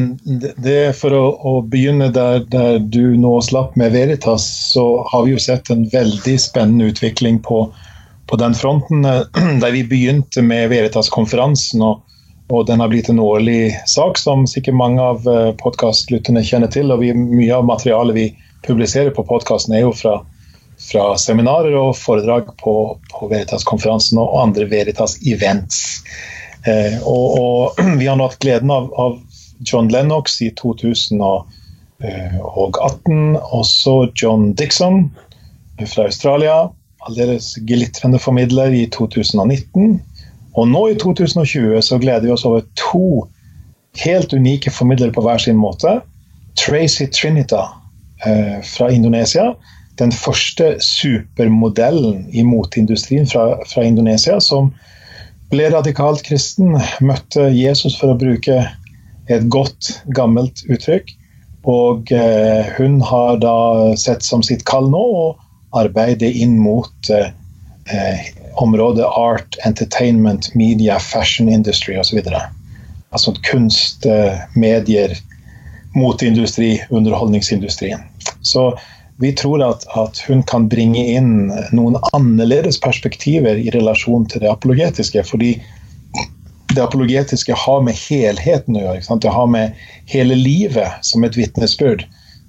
det 0.64 0.76
er 0.90 0.94
for 0.94 1.16
å, 1.16 1.24
å 1.34 1.54
begynne 1.66 2.12
der, 2.14 2.44
der, 2.52 2.78
du 2.78 3.16
nå 3.18 3.34
slapp 3.42 3.74
med 3.80 3.94
Veritas, 3.96 4.46
så 4.70 5.02
har 5.10 5.26
vi 5.26 5.34
jo 5.34 5.42
sett 5.42 5.72
en 5.74 5.88
veldig 5.90 6.36
spennende 6.38 6.92
utvikling 6.92 7.40
på, 7.42 7.64
på 8.30 8.38
den 8.38 8.54
fronten. 8.54 9.02
Der 9.64 9.74
vi 9.74 9.82
begynte 9.90 10.44
med 10.44 10.70
Veritas-konferansen. 10.70 11.82
og 11.82 12.13
og 12.52 12.66
den 12.66 12.80
har 12.80 12.88
blitt 12.92 13.08
en 13.08 13.20
årlig 13.20 13.80
sak, 13.86 14.18
som 14.18 14.46
sikkert 14.46 14.74
mange 14.76 15.02
av 15.02 15.28
eh, 15.28 15.54
podkastlytterne 15.60 16.42
kjenner 16.44 16.68
til. 16.72 16.92
og 16.92 17.00
vi, 17.00 17.14
Mye 17.14 17.54
av 17.56 17.64
materialet 17.64 18.16
vi 18.16 18.36
publiserer 18.66 19.10
på 19.16 19.24
podkasten, 19.28 19.74
er 19.74 19.80
jo 19.86 19.92
fra, 19.96 20.24
fra, 20.90 21.18
seminarer 21.20 21.74
og 21.78 21.96
foredrag 21.96 22.44
på, 22.60 22.98
på 23.12 23.28
Veritas-konferansen 23.32 24.18
og 24.20 24.42
andre 24.42 24.64
Veritas-events. 24.68 25.76
Eh, 26.68 26.96
og, 27.00 27.38
og, 27.40 27.80
vi 28.00 28.06
har 28.10 28.16
nå 28.20 28.24
hatt 28.28 28.44
gleden 28.44 28.70
av, 28.74 28.84
av, 29.00 29.12
John 29.64 29.88
Lennox 29.88 30.42
i 30.42 30.50
2018, 30.58 33.36
også 33.54 33.92
John 34.18 34.50
Dixon 34.58 35.06
fra 35.86 36.02
Australia. 36.10 36.56
Aldeles 37.06 37.54
glitrende 37.64 38.18
formidler 38.20 38.74
i 38.74 38.90
2019. 38.92 40.02
Og 40.54 40.68
nå 40.70 40.88
i 40.92 40.98
2020 41.00 41.80
så 41.82 41.98
gleder 41.98 42.28
vi 42.28 42.34
oss 42.34 42.46
over 42.46 42.62
to 42.78 43.24
helt 44.04 44.34
unike 44.34 44.70
formidlere 44.74 45.14
på 45.14 45.22
hver 45.24 45.42
sin 45.42 45.58
måte. 45.58 46.00
Tracy 46.58 47.06
Trinita 47.10 47.64
eh, 48.26 48.60
fra 48.62 48.90
Indonesia. 48.90 49.52
Den 49.98 50.12
første 50.12 50.74
supermodellen 50.82 52.26
i 52.30 52.42
moteindustrien 52.42 53.26
fra, 53.30 53.58
fra, 53.70 53.82
Indonesia 53.86 54.40
som 54.42 54.72
ble 55.52 55.68
radikalt 55.70 56.24
kristen, 56.26 56.74
møtte 57.04 57.50
Jesus 57.54 57.98
for 57.98 58.14
å 58.14 58.18
bruke 58.18 58.64
et 59.30 59.46
godt, 59.50 60.00
gammelt 60.16 60.64
uttrykk. 60.70 61.14
Og 61.70 62.10
eh, 62.12 62.74
hun 62.78 63.00
har 63.06 63.38
da 63.42 63.56
sett 63.98 64.26
som 64.26 64.42
sitt 64.44 64.66
kall 64.68 64.90
nå 64.92 65.04
å 65.18 65.24
arbeide 65.78 66.28
inn 66.28 66.58
mot 66.62 67.10
eh, 67.10 67.30
eh 67.92 68.44
området 68.54 69.04
art, 69.04 69.56
entertainment, 69.66 70.54
media, 70.54 70.98
fashion 70.98 71.48
industry 71.48 71.98
osv. 71.98 72.18
Altså 73.10 73.34
kunst, 73.50 74.06
eh, 74.06 74.38
medier, 74.54 75.16
moteindustri, 75.94 76.82
underholdningsindustrien. 76.90 78.00
Så 78.42 78.78
vi 79.16 79.32
tror 79.32 79.62
at, 79.62 79.86
at, 79.96 80.18
hun 80.28 80.42
kan 80.42 80.68
bringe 80.68 81.04
inn 81.06 81.52
noen 81.72 81.96
annerledes 82.12 82.80
perspektiver 82.80 83.58
i 83.58 83.70
relasjon 83.70 84.26
til 84.26 84.42
det 84.42 84.50
apologetiske. 84.50 85.22
Fordi 85.22 85.54
det 86.74 86.82
apologetiske 86.82 87.54
har 87.54 87.82
med 87.86 87.94
helheten 87.94 88.76
å 88.76 88.82
gjøre. 88.82 89.18
Det 89.22 89.30
har 89.30 89.46
med 89.46 89.78
hele 90.10 90.34
livet 90.34 91.06
som 91.06 91.24
et 91.24 91.38
vitnesbyrd. 91.38 92.02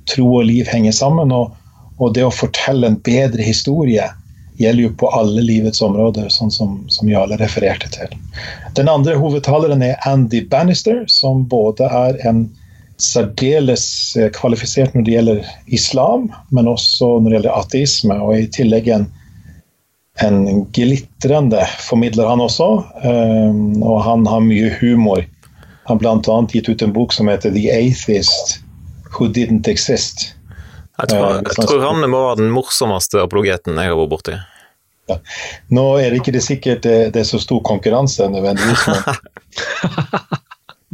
Tro 0.10 0.26
og 0.40 0.50
liv 0.50 0.70
henger 0.70 0.94
sammen. 0.94 1.34
Og, 1.34 1.54
og 2.02 2.14
det 2.18 2.26
å 2.26 2.34
fortelle 2.34 2.90
en 2.90 3.02
bedre 3.06 3.46
historie 3.46 4.10
gjelder 4.58 4.84
jo 4.84 4.92
på 5.00 5.10
alle 5.16 5.42
livets 5.44 5.82
områder, 5.82 6.30
sånn 6.34 6.52
som, 6.52 6.78
som 6.92 7.10
Jarle 7.10 7.38
refererte 7.40 7.90
til. 7.94 8.14
Den 8.78 8.90
andre 8.92 9.18
hovedtaleren 9.20 9.84
er 9.84 10.00
Andy 10.08 10.46
Bannister, 10.50 11.04
som 11.12 11.44
både 11.52 11.90
er 11.90 12.20
en 12.28 12.46
særdeles 13.02 14.16
eh, 14.16 14.32
kvalifisert 14.36 14.96
når 14.96 15.06
det 15.06 15.16
gjelder 15.16 15.54
islam, 15.76 16.30
men 16.56 16.70
også 16.72 17.18
når 17.20 17.30
det 17.30 17.38
gjelder 17.38 17.60
ateisme, 17.60 18.20
og 18.24 18.38
i 18.38 18.50
tillegg 18.56 18.90
en, 18.96 19.08
en 20.24 20.66
glitrende 20.76 21.66
formidler, 21.84 22.30
han 22.32 22.44
også. 22.44 22.70
Um, 23.04 23.82
og 23.84 24.04
han 24.08 24.28
har 24.32 24.46
mye 24.46 24.72
humor. 24.80 25.26
Han 25.90 26.00
har 26.00 26.22
bl.a. 26.22 26.38
gitt 26.54 26.70
ut 26.72 26.82
en 26.82 26.96
bok 26.96 27.14
som 27.14 27.28
heter 27.30 27.52
'The 27.52 27.68
Atheist 27.76 28.62
Who 29.16 29.28
Didn't 29.28 29.68
Exist'. 29.68 30.35
Jeg 30.96 31.12
tror, 31.12 31.24
eh, 31.30 31.42
jeg 31.44 31.68
tror 31.68 31.82
han 31.84 32.04
må 32.10 32.22
være 32.30 32.42
den 32.44 32.54
morsomste 32.56 33.24
apologeten 33.24 33.80
jeg 33.80 33.92
har 33.92 34.00
vært 34.00 34.14
borti. 34.14 34.36
Ja. 35.10 35.20
Nå 35.76 35.86
er 36.02 36.10
det 36.10 36.22
ikke 36.24 36.34
det 36.34 36.44
sikkert 36.46 36.86
det, 36.86 36.98
det 37.14 37.22
er 37.22 37.28
så 37.30 37.40
stor 37.42 37.62
konkurranse 37.68 38.26
nødvendigvis, 38.32 38.88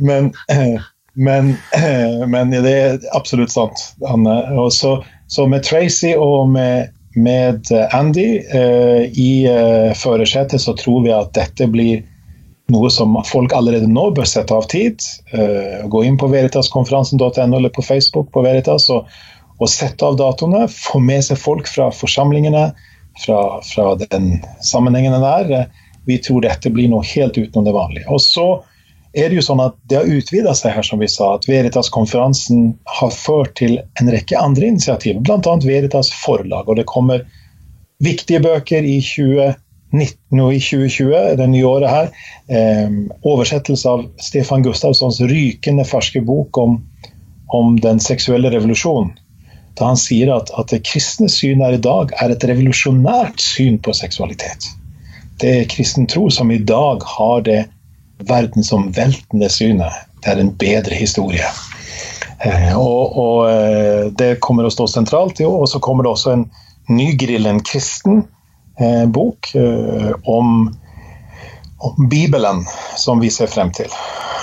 men, 0.10 0.32
men, 1.28 1.54
men, 2.28 2.52
det 2.52 2.74
er 2.74 2.98
absolutt 3.16 3.54
sant. 3.54 3.86
Så, 4.76 4.98
så, 5.32 5.48
med 5.48 5.64
Tracy 5.64 6.12
og 6.18 6.52
med, 6.52 6.92
med 7.16 7.72
Andy 7.96 8.42
uh, 8.52 9.08
i 9.08 9.32
uh, 9.48 9.96
førersetet, 9.96 10.60
så 10.60 10.76
tror 10.76 11.06
vi 11.08 11.16
at 11.16 11.32
dette 11.38 11.72
blir 11.72 12.04
noe 12.72 12.92
som 12.92 13.16
folk 13.28 13.56
allerede 13.56 13.88
nå 13.88 14.10
bør 14.16 14.28
sette 14.28 14.56
av 14.56 14.68
tid. 14.72 15.00
Uh, 15.32 15.88
gå 15.92 16.04
inn 16.08 16.20
på 16.20 16.28
veritaskonferansen.no 16.32 17.48
eller 17.48 17.72
på 17.72 17.86
Facebook 17.86 18.32
på 18.36 18.44
Veritas 18.44 18.90
og, 18.92 19.08
og 19.62 19.70
sette 19.70 20.06
av 20.06 20.18
datoene. 20.20 20.66
Få 20.72 21.00
med 21.04 21.24
seg 21.26 21.40
folk 21.40 21.70
fra 21.70 21.92
forsamlingene, 21.94 22.72
fra, 23.22 23.40
fra 23.66 23.94
den 24.02 24.40
sammenhengen 24.66 25.22
der. 25.22 25.70
Vi 26.10 26.18
tror 26.24 26.42
dette 26.46 26.72
blir 26.74 26.90
noe 26.90 27.06
helt 27.06 27.38
utenom 27.38 27.68
det 27.68 27.76
vanlige. 27.78 28.10
Og 28.10 28.22
så 28.24 28.48
er 29.14 29.30
det 29.30 29.38
jo 29.38 29.46
sånn 29.46 29.62
at 29.62 29.76
det 29.92 30.00
har 30.00 30.10
utvida 30.10 30.54
seg 30.58 30.74
her, 30.78 30.88
som 30.88 31.02
vi 31.04 31.10
sa. 31.12 31.36
At 31.36 31.46
Veritas-konferansen 31.50 32.72
har 33.00 33.14
ført 33.14 33.54
til 33.60 33.78
en 34.02 34.12
rekke 34.12 34.40
andre 34.40 34.72
initiativ, 34.72 35.20
bl.a. 35.22 35.58
Veritas 35.62 36.10
forlag. 36.24 36.70
Og 36.70 36.80
det 36.80 36.88
kommer 36.90 37.28
viktige 38.02 38.42
bøker 38.42 38.88
i 38.88 38.98
2019 39.04 40.42
og 40.42 40.56
i 40.56 40.62
2020, 40.64 41.36
det 41.38 41.50
nye 41.52 41.68
året 41.70 41.92
her. 41.92 42.14
Eh, 42.50 42.96
oversettelse 43.22 43.94
av 43.94 44.08
Stefan 44.24 44.66
Gustavssons 44.66 45.22
rykende 45.30 45.86
ferske 45.86 46.24
bok 46.26 46.58
om, 46.58 46.80
om 47.54 47.76
den 47.84 48.02
seksuelle 48.02 48.50
revolusjonen 48.56 49.12
da 49.80 49.92
han 49.92 50.00
sier 50.00 50.34
at, 50.36 50.52
at 50.60 50.72
det 50.74 50.84
kristne 50.88 51.30
synet 51.32 51.78
i 51.78 51.82
dag 51.84 52.12
er 52.22 52.34
et 52.34 52.46
revolusjonært 52.50 53.42
syn 53.42 53.80
på 53.84 53.94
seksualitet. 53.96 54.68
Det 55.42 55.52
er 55.62 55.70
kristen 55.72 56.08
tro 56.12 56.28
som 56.30 56.52
i 56.54 56.60
dag 56.60 57.04
har 57.18 57.46
det 57.48 57.62
verdensomveltende 58.30 59.50
synet. 59.50 59.94
Det 60.22 60.34
er 60.34 60.42
en 60.42 60.52
bedre 60.60 60.98
historie. 60.98 61.48
Eh, 62.42 62.78
og, 62.78 63.18
og, 63.18 63.40
eh, 63.50 64.12
Det 64.18 64.36
kommer 64.44 64.68
å 64.68 64.74
stå 64.74 64.88
sentralt. 64.90 65.42
Jo, 65.42 65.56
og 65.62 65.70
så 65.70 65.82
kommer 65.82 66.06
det 66.06 66.14
også 66.14 66.36
en 66.36 66.46
nygrillen 66.92 67.64
kristen 67.66 68.24
eh, 68.80 69.06
bok 69.06 69.54
eh, 69.56 70.12
om, 70.30 70.70
om, 71.78 72.10
Bibelen, 72.10 72.66
som 72.98 73.20
vi 73.20 73.30
ser 73.34 73.50
frem 73.50 73.72
til. 73.74 73.90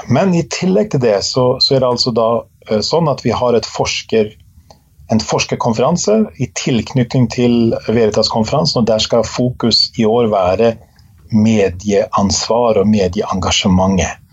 Men 0.08 0.34
i 0.34 0.44
tillegg 0.50 0.92
til 0.94 1.04
det 1.04 1.18
så, 1.26 1.58
så 1.60 1.76
er 1.76 1.84
det 1.84 1.92
altså 1.92 2.14
da 2.16 2.28
eh, 2.70 2.82
sånn 2.84 3.10
at 3.10 3.24
vi 3.26 3.34
har 3.34 3.54
et 3.54 3.68
forsker 3.68 4.32
en 5.12 5.20
forskerkonferanse 5.20 6.18
i 6.36 6.48
tilknytning 6.58 7.28
til 7.32 7.74
Veritas-konferansen. 7.88 8.82
og 8.82 8.86
Der 8.86 8.98
skal 8.98 9.24
fokus 9.24 9.90
i 9.96 10.04
år 10.04 10.28
være 10.32 10.74
medieansvar 11.32 12.80
og 12.80 12.88
medieengasjementet. 12.88 14.24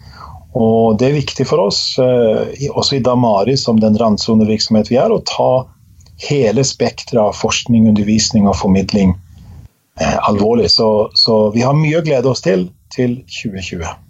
Og 0.55 0.99
Det 0.99 1.07
er 1.07 1.19
viktig 1.19 1.47
for 1.47 1.67
oss, 1.67 1.99
eh, 1.99 2.69
også 2.71 2.95
i 2.95 3.03
Damari 3.03 3.57
som 3.57 3.79
den 3.79 3.97
randsonevirksomhet 3.97 4.89
vi 4.89 4.95
er, 4.95 5.11
å 5.11 5.23
ta 5.23 5.67
hele 6.29 6.63
spekteret 6.63 7.19
av 7.19 7.35
forskning, 7.35 7.87
undervisning 7.87 8.47
og 8.47 8.55
formidling 8.55 9.15
eh, 9.99 10.17
alvorlig. 10.29 10.71
Så, 10.71 11.11
så 11.15 11.51
vi 11.51 11.61
har 11.61 11.75
mye 11.75 11.99
å 11.99 12.05
glede 12.05 12.31
oss 12.31 12.41
til 12.41 12.69
til 12.95 13.23
2020. 13.27 14.04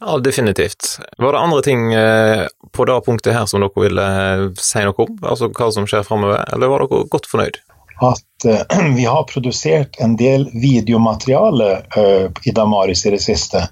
Ja, 0.00 0.18
definitivt. 0.18 0.98
Var 1.18 1.32
det 1.32 1.38
andre 1.38 1.62
ting 1.62 1.92
eh, 1.94 2.46
på 2.72 2.84
det 2.84 3.00
punktet 3.06 3.32
her 3.32 3.46
som 3.48 3.62
dere 3.64 3.84
ville 3.86 4.04
eh, 4.04 4.44
si 4.60 4.84
noe 4.84 5.06
om? 5.06 5.16
Altså 5.24 5.48
hva 5.48 5.70
som 5.72 5.88
skjer 5.88 6.04
framover, 6.04 6.42
eller 6.52 6.72
var 6.72 6.84
dere 6.84 7.06
godt 7.12 7.28
fornøyd? 7.30 7.60
At 8.04 8.44
uh, 8.44 8.60
vi 8.98 9.06
har 9.08 9.24
produsert 9.30 9.96
en 10.04 10.18
del 10.20 10.50
videomateriale 10.52 11.70
uh, 11.96 12.28
i 12.44 12.52
Damaris 12.52 13.06
i 13.06 13.14
det 13.14 13.22
siste. 13.24 13.64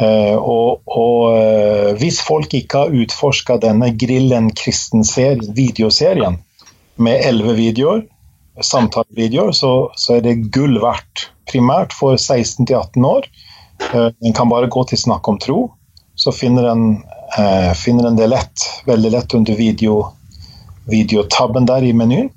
Uh, 0.00 0.34
og, 0.34 0.80
og 0.88 1.94
hvis 2.00 2.22
folk 2.24 2.54
ikke 2.56 2.82
har 2.82 2.94
utforska 3.02 3.58
denne 3.62 3.92
Grillen 4.00 4.48
kristen 4.56 5.04
videoserien 5.04 6.40
med 6.96 7.26
elleve 7.28 7.54
videoer, 7.58 8.02
samtalevideoer, 8.60 9.52
så, 9.52 9.90
så, 9.94 10.16
er 10.16 10.26
det 10.26 10.50
gull 10.52 10.80
verdt. 10.82 11.30
Primært 11.50 11.94
for 11.96 12.16
16 12.16 12.66
18 12.66 13.06
år. 13.06 13.28
En 13.92 14.32
kan 14.36 14.48
bare 14.48 14.70
gå 14.70 14.84
til 14.88 15.00
Snakk 15.00 15.28
om 15.28 15.38
tro, 15.40 15.70
så 16.14 16.32
finner 16.32 16.68
en, 16.70 16.84
eh, 17.38 17.72
finner 17.74 18.06
en 18.08 18.18
det 18.18 18.28
lett, 18.30 18.66
veldig 18.86 19.10
lett 19.10 19.34
under 19.34 19.56
video, 19.58 19.96
videotabben 20.90 21.66
der 21.66 21.86
i 21.86 21.94
menyen. 21.96 22.30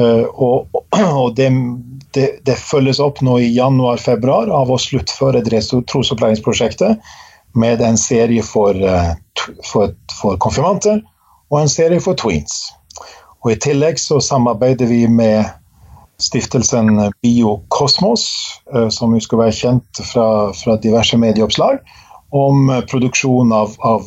Og, 0.00 0.68
og 1.22 1.34
det, 1.36 1.48
det, 2.14 2.26
det, 2.46 2.56
følges 2.56 3.00
opp 3.02 3.18
nå 3.26 3.38
i 3.42 3.50
januar-februar 3.52 4.48
av 4.54 4.70
å 4.70 4.78
sluttføre 4.78 5.42
trosopplæringsprosjektet 5.42 7.00
med 7.58 7.82
en 7.82 7.98
serie 7.98 8.44
for, 8.46 8.78
for, 9.66 9.92
for 10.20 10.38
konfirmanter 10.40 11.02
og 11.50 11.60
en 11.60 11.72
serie 11.72 12.00
for 12.00 12.18
tweens. 12.18 12.70
Og 13.42 13.54
I 13.54 13.60
tillegg 13.60 13.98
så 14.00 14.20
samarbeider 14.22 14.88
vi 14.90 15.06
med 15.08 15.48
stiftelsen 16.22 16.98
Biokosmos, 17.24 18.24
som 18.94 19.14
jo 19.16 19.20
skal 19.24 19.40
være 19.40 19.56
kjent 19.56 20.00
fra, 20.04 20.26
fra 20.56 20.76
diverse 20.82 21.16
medieoppslag, 21.18 21.80
om 22.36 22.70
produksjon 22.90 23.52
av, 23.56 23.74
av, 23.82 24.06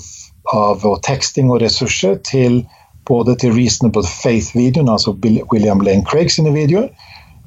av 0.54 0.86
teksting 1.04 1.50
og 1.52 1.64
ressurser 1.66 2.20
til 2.28 2.62
både 3.08 3.36
til 3.42 3.54
Reasonable 3.56 4.06
Faith-videoen, 4.08 4.90
altså 4.90 5.16
William 5.52 5.82
Lane 5.84 6.06
Craig 6.08 6.32
sine 6.32 6.54
videoer. 6.56 6.90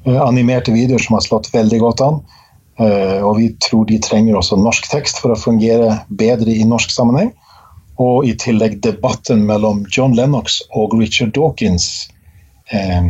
Eh, 0.05 0.21
animerte 0.21 0.71
videoer 0.71 1.01
som 1.03 1.17
har 1.17 1.25
slått 1.25 1.49
veldig 1.53 1.79
godt 1.81 2.03
an. 2.05 2.21
Eh, 2.79 3.19
og 3.25 3.37
vi 3.39 3.49
tror 3.65 3.87
de 3.89 3.97
trenger 4.03 4.37
også 4.37 4.59
norsk 4.61 4.89
tekst 4.91 5.21
for 5.23 5.33
å 5.33 5.39
fungere 5.39 5.97
bedre 6.21 6.53
i 6.53 6.67
norsk 6.67 6.93
sammenheng. 6.93 7.33
Og 7.97 8.27
i 8.29 8.35
tillegg 8.37 8.79
debatten 8.85 9.41
mellom 9.47 9.85
John 9.89 10.13
Lennox 10.15 10.61
og 10.77 10.93
Richard 10.99 11.33
Dawkins 11.37 12.07
eh, 12.69 13.01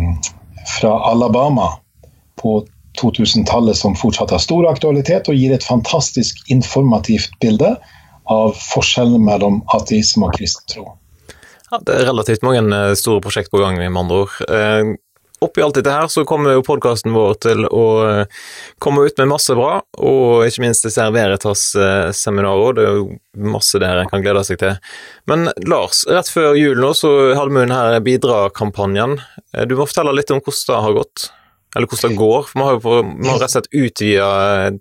fra 0.68 0.94
Alabama 1.12 1.72
på 2.42 2.60
2000-tallet 3.02 3.78
som 3.78 3.96
fortsatt 3.96 4.34
har 4.34 4.42
stor 4.42 4.68
aktualitet 4.70 5.30
og 5.30 5.38
gir 5.38 5.54
et 5.54 5.66
fantastisk 5.66 6.40
informativt 6.52 7.34
bilde 7.42 7.76
av 8.28 8.56
forskjellen 8.60 9.24
mellom 9.24 9.62
ateisme 9.78 10.28
og 10.28 10.36
kristen 10.36 10.66
tro. 10.74 10.88
Ja, 11.72 11.80
det 11.84 11.94
er 11.94 12.08
relativt 12.10 12.46
mange 12.48 12.64
eh, 12.64 12.96
store 13.00 13.22
prosjekt 13.24 13.52
på 13.52 13.62
gang, 13.62 13.78
med 13.80 14.00
andre 14.00 14.24
ord. 14.24 14.36
Eh, 15.38 15.46
oppi 15.46 15.62
alt 15.62 15.76
dette 15.76 15.92
her 15.92 16.08
så 16.08 16.26
kommer 16.26 16.54
jo 16.54 16.66
podkasten 16.66 17.14
vår 17.14 17.38
til 17.46 17.66
å 17.66 17.86
eh, 18.08 18.26
komme 18.80 19.06
ut 19.06 19.18
med 19.18 19.30
masse 19.32 19.54
bra, 19.56 19.82
og 19.98 20.48
ikke 20.48 20.64
minst 20.66 20.86
disse 20.86 21.06
Veritas-seminarer. 21.14 22.74
Det 22.78 22.86
er 22.86 23.00
jo 23.02 23.52
masse 23.54 23.80
der 23.82 24.02
en 24.02 24.10
kan 24.10 24.24
glede 24.26 24.44
seg 24.48 24.62
til. 24.62 24.78
Men 25.30 25.50
Lars, 25.68 26.06
rett 26.10 26.32
før 26.32 26.58
jul 26.58 26.82
nå 26.82 26.94
så 26.98 27.14
hadde 27.38 27.54
vi 27.54 27.64
denne 27.66 28.02
Bidra-kampanjen. 28.06 29.20
Du 29.68 29.78
må 29.78 29.88
fortelle 29.88 30.16
litt 30.18 30.34
om 30.34 30.42
hvordan 30.42 30.74
det 30.74 30.84
har 30.88 30.98
gått? 30.98 31.30
Eller 31.76 31.90
hvordan 31.92 32.14
det 32.14 32.24
går? 32.24 32.44
For 32.50 32.58
vi 32.58 32.66
har 32.66 32.76
jo 32.76 32.98
vi 33.08 33.30
har 33.30 33.40
rett 33.40 33.48
og 33.48 33.56
slett 33.56 33.74
utvida 33.76 34.30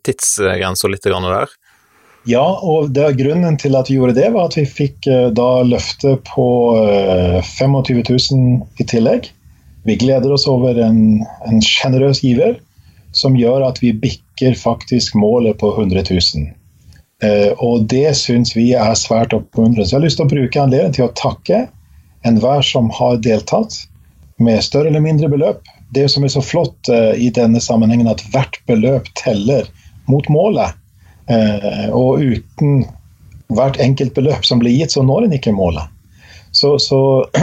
tidsgrensa 0.07 0.91
litt 0.91 1.07
der. 1.07 1.57
Ja, 2.27 2.47
og 2.59 2.91
det, 2.91 3.13
grunnen 3.21 3.55
til 3.61 3.77
at 3.79 3.91
vi 3.91 4.01
gjorde 4.01 4.17
det, 4.17 4.31
var 4.35 4.49
at 4.49 4.57
vi 4.59 4.65
fikk 4.67 5.07
da 5.37 5.51
løfte 5.63 6.17
på 6.27 6.47
uh, 6.75 7.39
25 7.39 8.01
000 8.03 8.83
i 8.83 8.87
tillegg. 8.91 9.29
Vi 9.87 9.99
gleder 10.01 10.33
oss 10.35 10.47
over 10.51 10.79
en 10.83 11.61
sjenerøs 11.63 12.23
giver 12.25 12.59
som 13.17 13.37
gjør 13.39 13.65
at 13.69 13.81
vi 13.83 13.95
bikker 13.97 14.57
faktisk 14.59 15.15
målet 15.17 15.59
på 15.61 15.71
100 15.73 16.05
000. 16.11 16.49
Eh, 17.25 17.53
og 17.65 17.87
det 17.89 18.11
syns 18.19 18.53
vi 18.57 18.73
er 18.77 18.99
svært 18.99 19.33
oppmuntrende. 19.37 19.87
Så 19.87 19.95
jeg 19.95 20.01
har 20.01 20.07
lyst 20.07 20.21
til 20.21 20.27
å 20.27 20.35
bruke 20.35 20.63
anledningen 20.63 20.97
til 20.99 21.07
å 21.07 21.15
takke 21.17 21.65
enhver 22.27 22.65
som 22.67 22.91
har 22.93 23.21
deltatt, 23.25 23.85
med 24.37 24.61
større 24.61 24.91
eller 24.91 25.01
mindre 25.01 25.31
beløp. 25.33 25.63
Det 25.97 26.11
som 26.13 26.27
er 26.27 26.33
så 26.35 26.43
flott 26.45 26.91
eh, 26.93 27.15
i 27.17 27.31
denne 27.33 27.63
sammenhengen, 27.63 28.11
at 28.11 28.21
hvert 28.35 28.59
beløp 28.69 29.09
teller 29.17 29.71
mot 30.11 30.29
målet. 30.29 30.77
Eh, 31.33 31.87
og 31.97 32.21
uten 32.21 32.83
hvert 33.57 33.79
enkelt 33.81 34.13
beløp 34.19 34.45
som 34.45 34.61
blir 34.61 34.77
gitt, 34.77 34.93
så 34.93 35.07
når 35.07 35.27
en 35.27 35.39
ikke 35.39 35.55
målet. 35.57 35.89
Så, 36.57 36.79
så 36.83 36.99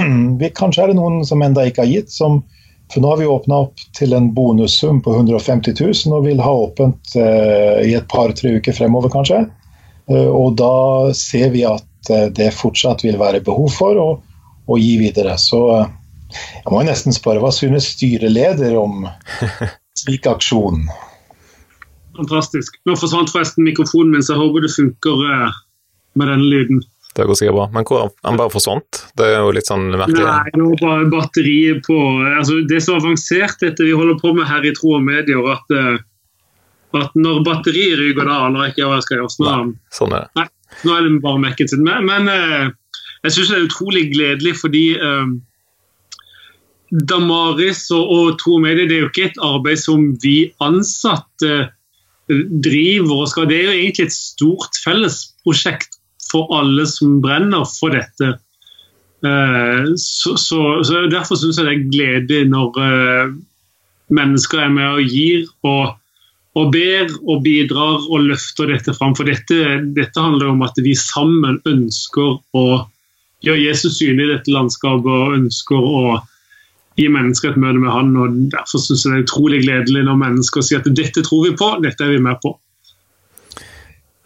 vi, 0.42 0.50
kanskje 0.56 0.86
er 0.86 0.94
det 0.94 1.00
noen 1.00 1.22
som 1.28 1.42
enda 1.46 1.66
ikke 1.70 1.86
har 1.86 1.92
gitt. 1.92 2.14
Som, 2.14 2.42
for 2.92 3.04
nå 3.04 3.14
har 3.14 3.22
vi 3.22 3.30
åpna 3.30 3.64
opp 3.68 3.84
til 3.98 4.16
en 4.18 4.32
bonussum 4.36 5.02
på 5.06 5.16
150 5.16 5.78
000 5.80 6.18
og 6.18 6.26
vil 6.28 6.42
ha 6.44 6.54
åpent 6.66 7.18
eh, 7.20 7.84
i 7.90 7.94
et 7.98 8.10
par-tre 8.12 8.58
uker 8.60 8.76
fremover, 8.78 9.14
kanskje. 9.14 9.46
Eh, 10.12 10.30
og 10.30 10.58
da 10.60 11.14
ser 11.16 11.52
vi 11.54 11.64
at 11.68 12.12
eh, 12.12 12.30
det 12.36 12.52
fortsatt 12.58 13.06
vil 13.06 13.20
være 13.22 13.44
behov 13.46 13.72
for 13.76 14.00
å, 14.00 14.08
å 14.68 14.80
gi 14.80 14.96
videre. 15.02 15.38
Så 15.40 15.62
eh, 15.78 15.92
jeg 16.60 16.74
må 16.74 16.84
nesten 16.86 17.16
spørre, 17.16 17.44
hva 17.44 17.54
synes 17.56 17.94
styreleder 17.96 18.76
om 18.80 19.08
slik 20.04 20.28
aksjon? 20.30 20.88
Fantastisk. 22.18 22.76
Nå 22.86 22.98
forsvant 23.00 23.32
forresten 23.34 23.66
mikrofonen 23.66 24.14
min, 24.14 24.26
så 24.26 24.36
jeg 24.36 24.44
håper 24.44 24.66
det 24.66 24.74
funker 24.76 25.24
med 26.20 26.30
denne 26.30 26.46
lyden. 26.46 26.84
Det 27.14 27.26
går 27.30 27.38
sikkert 27.38 27.58
bra. 27.58 27.66
Men 27.74 27.86
hvor 27.86 28.08
han 28.26 28.40
bare 28.40 28.54
forsvant? 28.54 29.04
Det 29.20 29.28
er 29.30 29.44
jo 29.44 29.52
litt 29.54 29.70
sånn 29.70 29.86
merkelig. 29.94 30.26
Nei, 30.26 30.54
nå 30.58 30.72
bare 30.82 31.06
batteriet 31.12 31.84
på 31.86 31.98
altså 32.26 32.58
Det 32.70 32.80
er 32.80 32.86
så 32.88 32.98
avansert 32.98 33.62
dette 33.62 33.86
vi 33.86 33.94
holder 33.94 34.18
på 34.22 34.34
med 34.34 34.50
her 34.50 34.66
i 34.66 34.74
Tro 34.74 34.96
og 34.98 35.06
Medier, 35.06 35.46
at, 35.54 35.76
uh, 35.78 37.02
at 37.04 37.14
når 37.14 37.44
batteriet 37.46 38.00
ryker, 38.02 38.26
da 38.26 38.40
aner 38.48 38.66
jeg 38.66 38.76
ikke 38.76 38.90
hva 38.90 38.98
jeg 38.98 39.08
skal 39.08 39.22
gjøre. 39.22 39.34
Nei, 39.46 39.94
sånn 39.94 40.18
er 40.18 40.26
det. 40.26 40.42
Nei, 40.42 40.48
nå 40.82 40.96
er 40.98 41.06
det 41.06 41.16
bare 41.28 41.44
mekket 41.46 41.74
sitt. 41.76 41.86
Men, 41.86 42.10
men 42.10 42.34
uh, 42.34 43.10
jeg 43.28 43.38
syns 43.38 43.54
det 43.54 43.60
er 43.60 43.68
utrolig 43.70 44.06
gledelig 44.16 44.58
fordi 44.60 44.86
Damaris 47.10 47.86
og, 47.96 48.10
og 48.10 48.36
Tro 48.42 48.58
og 48.58 48.66
Medier 48.66 48.90
det 48.90 48.98
er 48.98 49.06
jo 49.06 49.14
ikke 49.14 49.30
et 49.30 49.42
arbeid 49.46 49.80
som 49.82 50.12
vi 50.22 50.38
ansatte 50.66 51.54
driver 52.28 53.22
og 53.22 53.30
skal. 53.30 53.48
Det 53.50 53.60
er 53.60 53.70
jo 53.70 53.78
egentlig 53.78 54.10
et 54.10 54.16
stort 54.16 54.82
fellesprosjekt 54.84 56.00
for 56.34 56.50
alle 56.58 56.86
som 56.90 57.20
brenner 57.24 57.66
for 57.70 57.94
dette. 57.96 58.34
Eh, 59.24 59.90
så, 59.96 60.36
så, 60.38 60.62
så 60.84 61.06
Derfor 61.12 61.40
syns 61.40 61.60
jeg 61.60 61.68
det 61.68 61.76
er 61.76 61.92
gledelig 61.94 62.48
når 62.52 62.80
eh, 62.84 63.36
mennesker 64.14 64.66
er 64.66 64.74
med 64.74 64.98
og 64.98 65.14
gir 65.14 65.46
og, 65.64 65.94
og 66.60 66.74
ber 66.74 67.14
og 67.22 67.46
bidrar 67.46 68.04
og 68.10 68.28
løfter 68.28 68.74
dette 68.74 68.96
fram. 68.98 69.16
For 69.18 69.30
dette, 69.30 69.80
dette 69.96 70.26
handler 70.26 70.52
om 70.52 70.66
at 70.66 70.78
vi 70.84 70.96
sammen 70.98 71.62
ønsker 71.70 72.38
å 72.58 72.68
gjøre 73.44 73.64
Jesus 73.64 74.00
synlig 74.00 74.28
i 74.28 74.36
dette 74.36 74.54
landskapet 74.54 75.10
og 75.12 75.38
ønsker 75.38 75.90
å 76.04 76.04
gi 77.00 77.08
mennesker 77.10 77.54
et 77.54 77.62
møte 77.62 77.82
med 77.82 77.92
han. 77.92 78.14
og 78.20 78.36
Derfor 78.54 78.82
synes 78.82 79.06
jeg 79.06 79.14
det 79.14 79.22
er 79.22 79.26
utrolig 79.28 79.64
gledelig 79.66 80.04
når 80.08 80.20
mennesker 80.22 80.66
sier 80.66 80.84
at 80.84 80.92
dette 81.00 81.26
tror 81.26 81.48
vi 81.48 81.56
på, 81.58 81.72
dette 81.84 82.06
er 82.06 82.14
vi 82.16 82.22
med 82.24 82.40
på. 82.44 82.54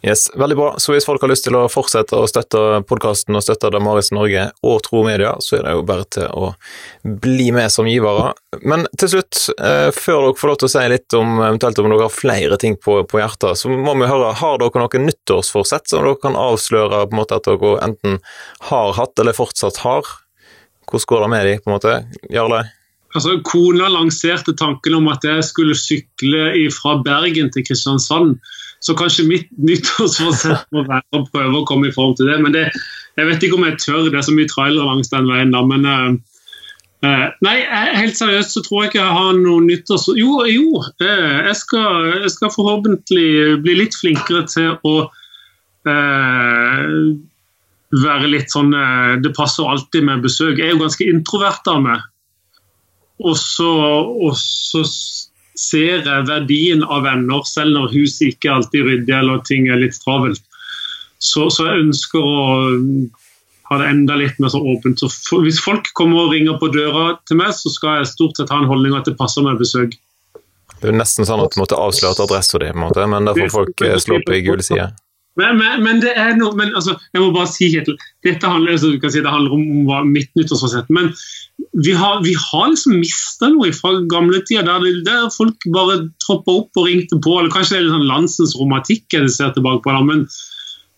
Yes, 0.07 0.29
Veldig 0.35 0.55
bra. 0.55 0.67
Så 0.79 0.93
hvis 0.93 1.05
folk 1.07 1.19
har 1.23 1.27
lyst 1.27 1.43
til 1.47 1.55
å 1.57 1.65
fortsette 1.67 2.15
å 2.15 2.27
støtte 2.29 2.59
podkasten 2.87 3.35
og 3.35 3.43
støtte 3.43 3.71
Damaris 3.73 4.13
Norge 4.15 4.45
og 4.63 4.77
Tro 4.85 5.01
Media, 5.03 5.33
så 5.43 5.57
er 5.57 5.65
det 5.65 5.73
jo 5.75 5.81
bare 5.89 6.05
til 6.15 6.29
å 6.31 6.51
bli 7.25 7.49
med 7.51 7.67
som 7.73 7.89
givere. 7.89 8.29
Men 8.63 8.85
til 8.95 9.11
slutt, 9.11 9.41
eh, 9.57 9.89
før 9.91 10.29
dere 10.29 10.37
får 10.39 10.51
lov 10.51 10.59
til 10.61 10.69
å 10.69 10.71
si 10.71 10.85
litt 10.93 11.17
om 11.17 11.41
eventuelt 11.41 11.81
om 11.83 11.89
dere 11.91 12.07
har 12.07 12.13
flere 12.13 12.59
ting 12.61 12.77
på, 12.79 13.01
på 13.03 13.19
hjertet, 13.19 13.59
så 13.59 13.73
må 13.73 13.97
vi 13.99 14.07
høre, 14.07 14.31
har 14.39 14.61
dere 14.61 14.83
noen 14.85 15.09
nyttårsforsett 15.09 15.91
som 15.91 16.07
dere 16.07 16.21
kan 16.23 16.39
avsløre 16.39 17.03
på 17.03 17.17
en 17.17 17.21
måte 17.23 17.41
at 17.41 17.49
dere 17.51 17.75
enten 17.83 18.21
har 18.71 18.95
hatt 18.95 19.19
eller 19.19 19.35
fortsatt 19.35 19.83
har? 19.83 20.07
Hvordan 20.87 21.09
går 21.11 21.25
det 21.25 21.31
med 21.35 21.47
de, 21.49 21.57
på 21.59 21.67
en 21.67 21.75
måte? 21.75 21.97
Jarle? 22.31 22.63
Altså, 23.15 23.39
Kona 23.43 23.89
lanserte 23.91 24.53
tanken 24.55 24.95
om 25.01 25.11
at 25.11 25.25
jeg 25.25 25.43
skulle 25.47 25.75
sykle 25.75 26.69
fra 26.75 26.95
Bergen 27.03 27.51
til 27.51 27.65
Kristiansand. 27.67 28.37
Så 28.87 28.95
kanskje 28.95 29.27
mitt 29.27 29.51
nyttårsforsett 29.59 30.69
må 30.71 30.85
være 30.87 31.19
å 31.19 31.25
prøve 31.33 31.59
å 31.59 31.67
komme 31.67 31.89
i 31.89 31.95
form 31.95 32.15
til 32.15 32.29
det. 32.31 32.39
Men 32.43 32.55
det, 32.55 32.63
jeg 33.19 33.27
vet 33.27 33.43
ikke 33.43 33.59
om 33.59 33.67
jeg 33.67 33.79
tør, 33.83 34.07
det 34.07 34.21
er 34.21 34.27
så 34.29 34.35
mye 34.35 34.47
trailere 34.47 34.87
langs 34.87 35.11
den 35.11 35.27
veien. 35.27 35.51
da, 35.51 35.63
men 35.67 35.83
uh, 35.83 36.09
uh, 37.03 37.25
Nei, 37.43 37.57
helt 37.99 38.15
seriøst 38.15 38.55
så 38.55 38.63
tror 38.63 38.85
jeg 38.85 38.93
ikke 38.93 39.03
jeg 39.03 39.17
har 39.19 39.39
noe 39.41 39.65
nyttårs... 39.65 40.07
Jo, 40.15 40.45
jo 40.47 40.79
uh, 40.79 41.03
jeg, 41.03 41.57
skal, 41.59 42.11
jeg, 42.21 42.31
skal, 42.37 42.53
forhåpentlig 42.55 43.27
bli 43.65 43.79
litt 43.83 43.97
flinkere 43.99 44.45
til 44.47 44.77
å 44.87 44.99
være 47.95 48.29
litt 48.31 48.51
sånn 48.51 48.73
eh, 48.75 49.15
Det 49.23 49.33
passer 49.37 49.67
alltid 49.67 50.07
med 50.07 50.25
besøk. 50.25 50.57
Jeg 50.59 50.71
er 50.71 50.75
jo 50.75 50.83
ganske 50.83 51.07
introvert 51.07 51.69
av 51.71 51.83
meg. 51.85 52.05
Og 53.23 53.37
så, 53.39 53.69
og 54.27 54.35
så 54.37 54.83
ser 55.57 56.05
jeg 56.05 56.27
verdien 56.29 56.83
av 56.85 57.05
venner, 57.07 57.45
selv 57.49 57.75
når 57.75 57.93
huset 57.95 58.33
ikke 58.33 58.53
alltid 58.53 58.81
er 58.81 58.89
ryddig 58.91 59.15
eller 59.17 59.41
ting 59.47 59.69
er 59.71 59.81
litt 59.81 59.97
travelt. 60.03 60.43
Så, 61.17 61.47
så, 61.49 61.65
jeg 61.65 61.87
ønsker 61.87 62.21
å 62.21 62.41
ha 63.67 63.79
det 63.81 63.87
enda 63.89 64.17
litt 64.19 64.37
mer 64.39 64.53
så 64.53 64.61
åpent. 64.61 65.01
Så 65.01 65.09
for, 65.11 65.43
hvis 65.45 65.59
folk 65.63 65.89
kommer 65.97 66.27
og 66.27 66.35
ringer 66.35 66.59
på 66.61 66.69
døra 66.73 67.15
til 67.27 67.41
meg, 67.41 67.55
så 67.57 67.73
skal 67.73 68.01
jeg 68.01 68.11
stort 68.13 68.37
sett 68.37 68.53
ha 68.53 68.61
en 68.61 68.69
holdning 68.69 68.95
at 68.97 69.09
det 69.09 69.17
passer 69.19 69.45
med 69.45 69.57
besøk. 69.59 69.97
Det 70.77 70.85
er 70.85 70.93
jo 70.93 70.99
nesten 70.99 71.25
sånn 71.25 71.41
at 71.41 71.55
du 71.55 71.61
måtte 71.63 71.79
avsløre 71.81 72.27
adressa 72.27 72.61
di, 72.61 72.69
men 72.77 73.25
da 73.25 73.33
får 73.33 73.53
folk 73.53 73.81
eh, 73.81 73.97
slå 74.01 74.21
opp 74.21 74.29
i 74.29 74.43
gule 74.45 74.65
sider. 74.65 74.93
Men, 75.37 75.59
men, 75.59 75.83
men, 75.85 75.99
det 76.01 76.15
er 76.17 76.33
noe, 76.37 76.55
men 76.57 76.73
altså, 76.73 76.95
jeg 77.13 77.21
må 77.21 77.29
bare 77.35 77.49
si, 77.51 77.69
Kjetil, 77.69 77.97
dette 78.25 78.49
handler, 78.49 78.73
altså, 78.73 78.95
si, 78.97 79.21
det 79.21 79.33
handler 79.33 79.53
om, 79.53 79.91
om 79.93 80.09
mitt 80.09 80.31
nyttårsforsett. 80.39 80.89
Men 80.93 81.11
vi 81.85 81.93
har, 81.97 82.23
vi 82.25 82.33
har 82.37 82.71
liksom 82.71 82.97
mista 82.97 83.51
noe 83.53 83.69
fra 83.75 83.93
gamle 84.09 84.41
tider, 84.49 84.65
der, 84.65 85.01
der, 85.05 85.29
folk 85.33 85.69
bare 85.73 85.99
troppa 86.23 86.59
opp 86.63 86.81
og 86.81 86.89
ringte 86.89 87.19
på. 87.21 87.37
eller 87.37 87.53
Kanskje 87.53 87.75
det 87.75 87.79
er 87.79 87.87
litt 87.87 87.95
sånn 87.97 88.09
landsens 88.09 88.55
romantikk 88.57 89.13
jeg 89.13 89.29
ser 89.33 89.53
tilbake 89.53 89.83
på. 89.85 89.93
Da, 89.93 90.01
men, 90.09 90.25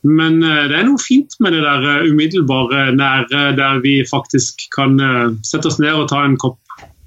men 0.07 0.39
eh, 0.39 0.65
det 0.71 0.79
er 0.79 0.87
noe 0.87 1.03
fint 1.03 1.35
med 1.43 1.57
det 1.57 1.65
der 1.65 1.87
eh, 1.97 2.07
umiddelbare 2.07 2.89
nære, 2.95 3.43
der 3.59 3.83
vi 3.83 3.99
faktisk 4.07 4.69
kan 4.75 4.95
uh, 5.03 5.35
sette 5.47 5.67
oss 5.67 5.79
ned 5.83 5.95
og 5.95 6.07
ta 6.13 6.23
en 6.23 6.39
kopp 6.39 6.59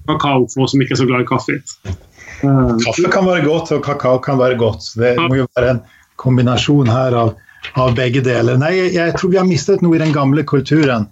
kakao 0.09 0.49
for 0.53 0.67
oss 0.67 0.75
som 0.75 0.85
ikke 0.85 0.97
er 0.97 1.01
så 1.01 1.09
glad 1.09 1.25
i 1.25 1.29
kaffe. 1.29 1.59
Kaffe 2.43 3.11
kan 3.13 3.27
være 3.29 3.45
godt, 3.47 3.71
og 3.73 3.85
kakao 3.87 4.21
kan 4.21 4.41
være 4.41 4.59
godt. 4.61 4.93
Det 4.99 5.15
må 5.21 5.39
jo 5.39 5.49
være 5.57 5.77
en 5.77 5.83
kombinasjon 6.23 6.91
her 6.91 7.17
av, 7.19 7.35
av 7.79 7.95
begge 7.99 8.23
deler. 8.25 8.59
Nei, 8.61 8.73
jeg, 8.79 8.95
jeg, 8.99 9.17
tror 9.19 9.33
vi 9.35 9.41
har 9.41 9.49
mistet 9.49 9.83
noe 9.85 9.99
i 9.99 10.03
den 10.03 10.15
gamle 10.15 10.47
kulturen. 10.49 11.09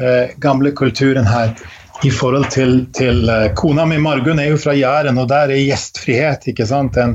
Eh, 0.00 0.34
gamle 0.40 0.72
kulturen 0.76 1.28
her 1.28 1.56
i 2.02 2.10
forhold 2.10 2.48
til, 2.50 2.86
til 2.96 3.28
uh, 3.30 3.52
Kona 3.54 3.84
mi 3.86 3.98
Margunn 4.02 4.40
er 4.42 4.50
jo 4.50 4.58
fra 4.58 4.72
Jæren, 4.74 5.20
og 5.22 5.28
der 5.30 5.52
er 5.54 5.60
gjestfrihet. 5.60 6.48
ikke 6.50 6.66
sant? 6.66 6.96
En, 6.98 7.14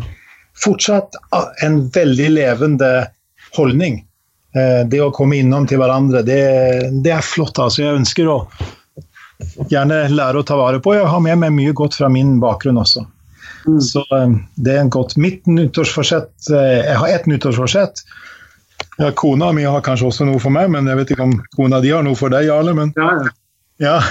fortsatt 0.57 1.17
en 1.65 1.81
veldig 1.93 2.29
levende 2.31 2.91
holdning. 3.57 3.99
Eh, 4.55 4.83
det 4.89 5.01
å 5.03 5.11
komme 5.13 5.41
innom 5.41 5.67
til 5.67 5.81
hverandre, 5.81 6.23
det, 6.25 6.41
det, 7.03 7.13
er 7.13 7.25
flott. 7.25 7.59
altså. 7.59 7.83
Jeg 7.83 7.99
ønsker 7.99 8.31
å 8.31 8.39
gjerne 9.69 10.05
lære 10.13 10.41
å 10.41 10.47
ta 10.47 10.57
vare 10.59 10.81
på. 10.83 10.95
Jeg 10.97 11.09
har 11.11 11.23
med 11.23 11.43
meg 11.43 11.55
mye 11.57 11.75
godt 11.77 11.99
fra 11.99 12.09
min 12.11 12.37
bakgrunn 12.43 12.79
også. 12.81 13.05
Mm. 13.67 13.81
Så 13.83 14.05
um, 14.15 14.37
det 14.55 14.75
er 14.75 14.85
en 14.85 14.93
godt. 14.93 15.17
Mitt 15.19 15.47
nyttårsforsett 15.47 16.49
Jeg 16.49 16.95
har 16.97 17.07
ett 17.11 17.25
nyttårsforsett. 17.27 18.03
Ja, 18.97 19.11
kona 19.11 19.51
mi 19.53 19.65
har 19.67 19.83
kanskje 19.85 20.07
også 20.07 20.25
noe 20.25 20.39
for 20.41 20.53
meg, 20.53 20.71
men 20.73 20.87
jeg 20.89 20.97
vet 21.01 21.11
ikke 21.13 21.27
om 21.27 21.35
kona 21.53 21.81
di 21.83 21.91
har 21.93 22.05
noe 22.05 22.17
for 22.17 22.33
deg, 22.33 22.47
Jarle. 22.49 22.73
men... 22.77 22.95
Ja, 22.97 23.11
ja. 23.21 23.35
Ja, 23.77 24.01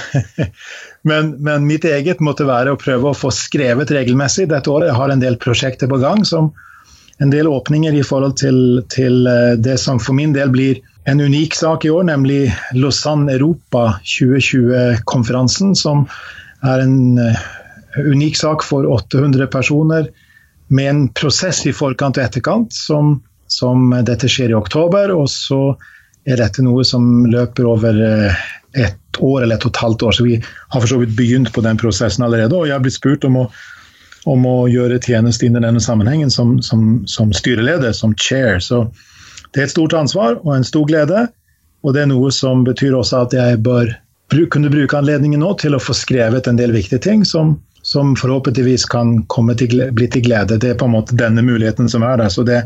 men, 1.02 1.32
men, 1.42 1.66
mitt 1.66 1.84
eget 1.84 2.20
måtte 2.22 2.46
være 2.46 2.74
å 2.74 2.78
prøve 2.78 3.10
å 3.10 3.16
få 3.18 3.32
skrevet 3.34 3.90
regelmessig 3.90 4.46
dette 4.52 4.70
året. 4.70 4.92
Jeg 4.92 4.98
har 5.00 5.10
en 5.10 5.22
del 5.22 5.38
prosjekter 5.42 5.90
på 5.90 5.98
gang, 6.02 6.22
som 6.22 6.52
en 7.18 7.32
del 7.32 7.48
åpninger 7.50 7.96
i 7.96 8.04
forhold 8.06 8.36
til, 8.38 8.60
til 8.92 9.26
eh, 9.26 9.56
det 9.58 9.78
som 9.82 9.98
for 10.02 10.14
min 10.14 10.36
del 10.36 10.52
blir 10.54 10.78
en 11.10 11.22
unik 11.22 11.54
sak 11.58 11.86
i 11.86 11.90
år, 11.90 12.06
nemlig 12.10 12.50
Lausanne 12.78 13.34
Europa 13.34 13.96
2020-konferansen, 14.04 15.74
som 15.78 16.04
er 16.66 16.82
en 16.84 17.18
eh, 17.22 17.46
unik 17.98 18.36
sak 18.36 18.64
for 18.64 18.86
800 18.90 19.46
personer 19.52 20.10
med 20.68 20.90
en 20.90 21.02
prosess 21.14 21.62
i 21.66 21.72
forkant 21.72 22.18
og 22.18 22.24
etterkant. 22.24 22.74
som, 22.74 23.20
som 23.46 23.90
Dette 24.06 24.28
skjer 24.28 24.50
i 24.50 24.58
oktober, 24.58 25.12
og 25.14 25.28
så 25.30 25.76
er 26.26 26.40
dette 26.40 26.64
noe 26.66 26.84
som 26.84 27.26
løper 27.30 27.68
over 27.70 28.00
et 28.76 29.20
år 29.22 29.42
eller 29.42 29.56
et 29.56 29.64
og 29.64 29.70
et 29.70 29.82
halvt 29.82 30.02
år. 30.02 30.12
Så 30.12 30.24
vi 30.26 30.36
har 30.42 30.80
for 30.80 30.90
så 30.90 30.98
vidt 31.00 31.16
begynt 31.16 31.52
på 31.52 31.62
den 31.64 31.78
prosessen 31.80 32.24
allerede. 32.26 32.56
Og 32.56 32.66
jeg 32.66 32.76
har 32.76 32.84
blitt 32.84 32.98
spurt 32.98 33.24
om 33.24 33.38
å, 33.44 33.44
om 34.26 34.46
å 34.46 34.56
gjøre 34.68 35.00
tjeneste 35.02 35.46
innen 35.46 35.64
denne 35.64 35.82
sammenhengen 35.82 36.32
som, 36.32 36.58
som, 36.62 37.04
som, 37.06 37.32
styreleder, 37.32 37.94
som 37.96 38.14
chair. 38.18 38.58
Så 38.60 38.88
det 39.54 39.62
er 39.62 39.68
et 39.68 39.76
stort 39.76 39.94
ansvar 39.96 40.40
og 40.42 40.56
en 40.56 40.66
stor 40.66 40.86
glede. 40.90 41.28
Og 41.86 41.94
det 41.94 42.02
er 42.02 42.10
noe 42.10 42.32
som 42.34 42.66
betyr 42.66 42.96
også 42.98 43.22
at 43.28 43.36
jeg 43.36 43.62
bør 43.64 43.94
kunne 44.50 44.72
bruke 44.72 44.98
anledningen 44.98 45.40
nå 45.40 45.52
til 45.62 45.76
å 45.76 45.82
få 45.82 45.94
skrevet 45.94 46.48
en 46.50 46.58
del 46.58 46.74
viktige 46.74 46.98
ting 46.98 47.22
som, 47.24 47.54
som 47.86 48.16
forhåpentligvis 48.16 48.84
kan 48.84 49.20
til, 49.56 49.92
bli 49.94 50.08
til 50.10 50.22
glede. 50.26 50.58
Det 50.58 50.72
er 50.72 50.78
på 50.78 50.88
en 50.88 50.96
måte 50.96 51.14
denne 51.14 51.42
muligheten 51.46 51.88
som 51.88 52.02
er 52.02 52.16
der. 52.18 52.28
Så 52.34 52.42
det, 52.42 52.64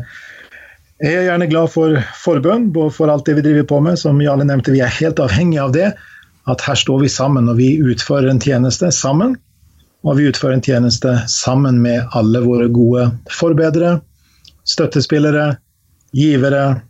jeg 0.97 1.13
er 1.13 1.27
gjerne 1.27 1.47
glad 1.51 1.69
for 1.69 1.99
forbønn 2.23 2.71
for 2.73 3.11
alt 3.13 3.27
det 3.29 3.35
vi 3.37 3.43
driver 3.45 3.67
på 3.69 3.79
med. 3.85 3.99
Som 4.01 4.21
Jarle 4.21 4.47
nevnte, 4.49 4.73
vi 4.73 4.81
er 4.81 4.89
helt 4.97 5.21
avhengig 5.21 5.59
av 5.61 5.75
det. 5.77 5.91
At 6.49 6.65
her 6.65 6.73
står 6.73 7.03
vi 7.03 7.09
sammen 7.13 7.51
og 7.53 7.59
vi 7.61 7.75
utfører 7.77 8.31
en 8.31 8.41
tjeneste 8.41 8.89
sammen. 8.97 9.35
Og 10.01 10.17
vi 10.17 10.25
utfører 10.31 10.57
en 10.57 10.65
tjeneste 10.65 11.13
sammen 11.29 11.77
med 11.83 12.01
alle 12.17 12.41
våre 12.41 12.65
gode 12.73 13.11
forbedrere, 13.29 13.99
støttespillere, 14.65 15.51
givere, 16.17 16.81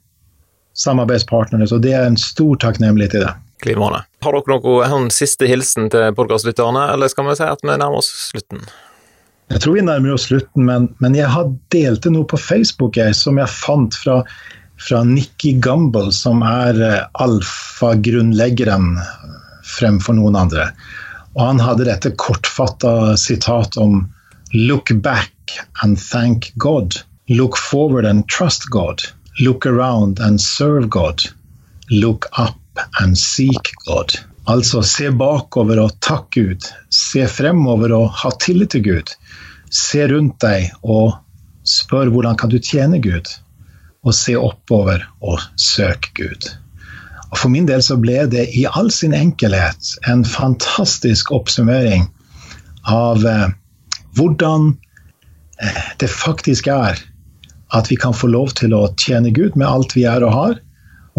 samarbeidspartnere. 0.72 1.67
Så 1.67 1.84
det 1.84 1.91
er 2.00 2.08
en 2.08 2.15
stor 2.15 2.56
takknemlighet 2.63 3.20
i 3.20 3.26
det. 3.26 3.36
Glimrende. 3.67 4.06
Har 4.22 4.36
dere 4.38 4.90
noen 4.92 5.08
siste 5.10 5.48
hilsen 5.50 5.88
til 5.90 6.12
podkastlytterne, 6.14 6.92
eller 6.94 7.10
skal 7.10 7.26
vi 7.26 7.34
si 7.40 7.46
at 7.48 7.64
vi 7.64 7.72
nærmer 7.72 8.04
oss 8.04 8.12
slutten? 8.28 8.60
Jeg 9.50 9.64
tror 9.64 9.74
vi 9.80 9.86
nærmer 9.88 10.14
oss 10.14 10.28
slutten, 10.30 10.68
men, 10.68 10.86
men 11.02 11.18
jeg 11.18 11.26
har 11.34 11.50
delt 11.74 12.06
noe 12.14 12.28
på 12.30 12.38
Facebook 12.38 13.00
jeg, 13.02 13.16
som 13.18 13.40
jeg 13.42 13.50
fant 13.50 13.98
fra, 13.98 14.20
fra 14.78 15.02
Nikki 15.10 15.56
Gumbel, 15.66 16.12
som 16.14 16.46
er 16.46 16.78
uh, 16.78 17.00
alfagrunnleggeren 17.26 18.94
fremfor 19.66 20.20
noen 20.22 20.38
andre. 20.38 20.70
Og 21.34 21.42
han 21.48 21.66
hadde 21.66 21.90
dette 21.90 22.14
kortfatta 22.22 23.18
sitat 23.18 23.74
om 23.82 24.04
Look 24.54 24.94
back 25.02 25.58
and 25.82 25.98
thank 25.98 26.54
God. 26.62 26.94
Look 27.28 27.58
forward 27.58 28.06
and 28.06 28.30
trust 28.30 28.70
God. 28.70 29.02
Look 29.42 29.66
around 29.66 30.20
and 30.22 30.38
serve 30.38 30.92
God. 30.94 31.26
Look 31.90 32.30
up 32.38 32.61
and 33.02 33.18
seek 33.18 33.74
God. 33.86 34.14
Altså 34.50 34.82
se 34.86 35.12
bakover 35.14 35.80
og 35.84 35.98
takk 36.04 36.32
Gud. 36.36 36.66
Se 36.94 37.28
fremover 37.30 37.94
og 37.96 38.10
ha 38.24 38.32
tillit 38.42 38.74
til 38.76 38.86
Gud. 38.88 39.14
Se 39.72 40.08
rundt 40.12 40.40
deg 40.44 40.72
og 40.82 41.20
spør 41.68 42.12
hvordan 42.12 42.40
kan 42.40 42.52
du 42.52 42.58
tjene 42.60 43.02
Gud. 43.04 43.30
Og 44.02 44.16
se 44.18 44.36
oppover 44.38 45.06
og 45.22 45.44
søk 45.62 46.10
Gud. 46.18 46.50
Og 47.32 47.38
For 47.38 47.54
min 47.54 47.68
del 47.70 47.84
så 47.86 47.96
ble 48.00 48.26
det 48.32 48.50
i 48.58 48.66
all 48.68 48.92
sin 48.92 49.14
enkelhet 49.16 49.94
en 50.12 50.26
fantastisk 50.28 51.32
oppsummering 51.32 52.10
av 52.92 53.24
eh, 53.28 53.54
hvordan 54.18 54.74
eh, 55.62 55.84
det 56.02 56.10
faktisk 56.12 56.68
er 56.68 57.00
at 57.72 57.88
vi 57.92 57.96
kan 57.96 58.16
få 58.18 58.28
lov 58.28 58.52
til 58.60 58.74
å 58.76 58.90
tjene 59.00 59.32
Gud 59.32 59.56
med 59.56 59.70
alt 59.70 59.96
vi 59.96 60.04
er 60.10 60.26
og 60.28 60.36
har, 60.36 60.58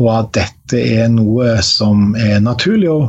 og 0.00 0.08
at 0.12 0.32
dette 0.36 0.78
er 0.80 1.10
noe 1.12 1.58
som 1.64 2.14
er 2.16 2.40
naturlig 2.40 2.88
å 2.90 3.00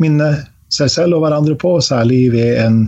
minne 0.00 0.32
seg 0.72 0.90
selv 0.92 1.18
og 1.18 1.24
hverandre 1.24 1.56
på, 1.60 1.74
særlig 1.84 2.30
ved, 2.32 2.54
en, 2.62 2.78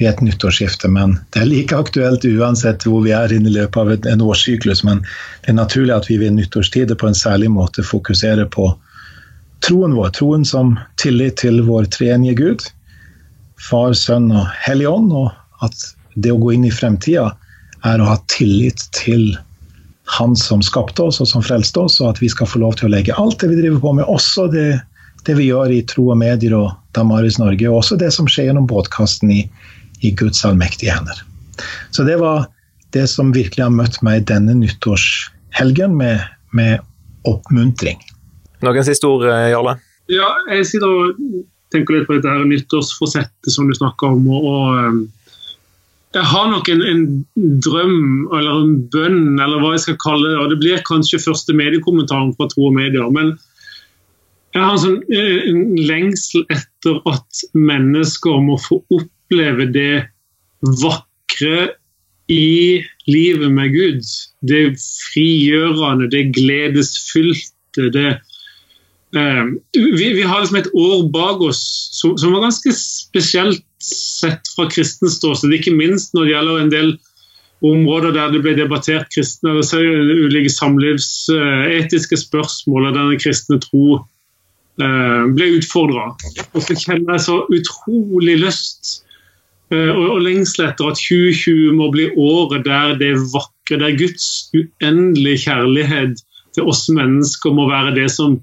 ved 0.00 0.10
et 0.10 0.22
nyttårsskifte. 0.26 0.90
Men 0.92 1.16
det 1.32 1.42
er 1.42 1.48
like 1.48 1.76
aktuelt 1.76 2.26
uansett 2.26 2.84
hvor 2.86 3.04
vi 3.06 3.14
er 3.16 3.32
i 3.32 3.40
løpet 3.40 3.80
av 3.80 4.12
en 4.12 4.24
årssyklus. 4.26 4.84
Men 4.86 5.04
det 5.44 5.54
er 5.54 5.60
naturlig 5.60 5.96
at 5.96 6.10
vi 6.10 6.18
ved 6.20 6.36
nyttårstider 6.36 6.98
på 7.00 7.08
en 7.08 7.16
særlig 7.16 7.50
måte 7.54 7.86
fokuserer 7.86 8.50
på 8.52 8.68
troen 9.64 9.96
vår. 9.96 10.12
Troen 10.18 10.44
som 10.44 10.76
tillit 11.00 11.40
til 11.40 11.62
vår 11.68 11.88
treenige 11.94 12.36
Gud, 12.42 12.66
Far, 13.60 13.94
Sønn 13.96 14.30
og 14.32 14.48
Hellig 14.66 14.88
Ånd. 14.90 15.14
Og 15.14 15.64
at 15.64 15.86
det 16.20 16.34
å 16.34 16.40
gå 16.42 16.56
inn 16.56 16.66
i 16.68 16.74
fremtida 16.74 17.30
er 17.86 18.02
å 18.02 18.10
ha 18.10 18.18
tillit 18.28 18.82
til 18.96 19.30
han 20.18 20.36
som 20.36 20.62
skapte 20.62 21.04
oss 21.06 21.20
og 21.22 21.28
som 21.30 21.42
frelste 21.44 21.84
oss, 21.84 22.00
og 22.02 22.14
at 22.14 22.20
vi 22.22 22.30
skal 22.32 22.48
få 22.50 22.62
lov 22.62 22.78
til 22.78 22.88
å 22.88 22.94
legge 22.96 23.16
alt 23.20 23.38
det 23.42 23.50
vi 23.52 23.60
driver 23.60 23.78
på 23.82 23.92
med, 24.00 24.08
også 24.10 24.48
det, 24.50 24.80
det 25.26 25.36
vi 25.38 25.50
gjør 25.50 25.70
i 25.70 25.82
Tro 25.90 26.08
og 26.10 26.18
Medier 26.18 26.56
og 26.58 26.72
Damaris 26.96 27.38
Norge, 27.38 27.68
og 27.70 27.82
også 27.82 27.98
det 28.00 28.10
som 28.16 28.28
skjer 28.30 28.48
gjennom 28.48 28.66
båtkasten 28.70 29.30
i, 29.30 29.44
i 30.02 30.10
Guds 30.18 30.42
allmektige 30.46 30.96
hender. 30.96 31.22
Så 31.94 32.06
det 32.08 32.18
var 32.22 32.48
det 32.96 33.06
som 33.12 33.30
virkelig 33.36 33.62
har 33.62 33.74
møtt 33.74 34.00
meg 34.06 34.26
denne 34.30 34.56
nyttårshelgen, 34.58 35.94
med, 36.00 36.26
med 36.56 36.82
oppmuntring. 37.28 38.00
Noen 38.64 38.86
siste 38.86 39.06
ord, 39.06 39.28
eh, 39.30 39.52
Jarle? 39.52 39.76
Ja, 40.10 40.32
jeg 40.50 40.66
sitter 40.66 40.90
og 40.90 41.22
tenker 41.70 41.96
litt 41.96 42.08
på 42.08 42.16
dette 42.16 42.32
her 42.32 42.42
nyttårsforsettet 42.48 43.54
som 43.54 43.70
du 43.70 43.76
snakker 43.78 44.16
om. 44.16 44.26
og, 44.26 44.50
og 44.50 44.80
eh, 44.80 45.00
jeg 46.14 46.26
har 46.26 46.48
nok 46.50 46.68
en, 46.72 46.80
en, 46.82 47.02
drøm 47.62 48.30
eller 48.34 48.50
en 48.64 48.72
bønn, 48.90 49.38
eller 49.38 49.62
hva 49.62 49.76
jeg 49.76 49.84
skal 49.84 50.00
kalle 50.02 50.32
det. 50.32 50.38
og 50.42 50.50
Det 50.50 50.58
blir 50.62 50.82
kanskje 50.88 51.22
første 51.22 51.54
mediekommentaren 51.54 52.32
fra 52.38 52.48
Tro 52.50 52.66
og 52.70 52.74
Medier. 52.74 53.06
Men 53.14 53.36
jeg 54.56 54.64
har 54.64 54.74
en, 54.74 54.82
sånn, 54.82 54.98
en 55.14 55.60
lengsel 55.78 56.42
etter 56.50 56.98
at 57.06 57.44
mennesker 57.54 58.42
må 58.42 58.58
få 58.58 58.80
oppleve 58.96 59.68
det 59.70 60.08
vakre 60.82 61.70
i 62.30 62.82
livet 63.06 63.54
med 63.54 63.70
Gud. 63.76 64.10
Det 64.50 64.64
frigjørende, 65.12 66.10
det 66.10 66.32
gledesfylte. 66.34 67.86
det 67.94 68.08
eh, 69.14 69.46
vi, 69.78 70.10
vi, 70.18 70.26
har 70.26 70.42
liksom 70.42 70.58
et 70.58 70.74
år 70.74 71.06
bak 71.14 71.42
oss 71.46 71.62
som, 71.94 72.18
som 72.18 72.34
var 72.34 72.48
ganske 72.48 72.74
spesielt 72.74 73.62
sett 73.84 74.48
fra 74.54 74.68
kristens 74.70 75.18
ståsted, 75.18 75.54
ikke 75.56 75.74
minst 75.76 76.14
når 76.14 76.26
det 76.26 76.34
gjelder 76.34 76.60
en 76.60 76.72
del 76.72 76.92
områder 77.60 78.14
der 78.16 78.32
det 78.32 78.40
ble 78.44 78.54
debattert 78.56 79.10
kristne, 79.12 79.58
altså 79.60 79.80
ulike 79.80 80.52
samlivsetiske 80.52 82.18
spørsmål 82.22 82.88
og 82.88 82.96
denne 82.96 83.20
kristne 83.20 83.60
tro 83.60 84.00
eh, 84.80 85.22
ble 85.36 85.50
utfordra. 85.58 86.10
Og 86.54 86.64
så 86.64 86.76
kjenner 86.76 87.16
jeg 87.16 87.26
så 87.26 87.38
utrolig 87.44 88.38
lyst 88.40 88.94
eh, 89.74 89.92
og, 89.92 90.06
og 90.16 90.24
lengsel 90.24 90.70
etter 90.70 90.92
at 90.92 91.00
2020 91.00 91.76
må 91.76 91.90
bli 91.92 92.08
året 92.16 92.64
der 92.68 92.96
det 93.00 93.14
vakre, 93.34 93.80
der 93.82 93.96
Guds 93.98 94.48
uendelige 94.56 95.44
kjærlighet 95.46 96.24
til 96.56 96.70
oss 96.70 96.88
mennesker 96.90 97.52
må 97.54 97.68
være 97.70 97.94
det 97.98 98.08
som, 98.12 98.40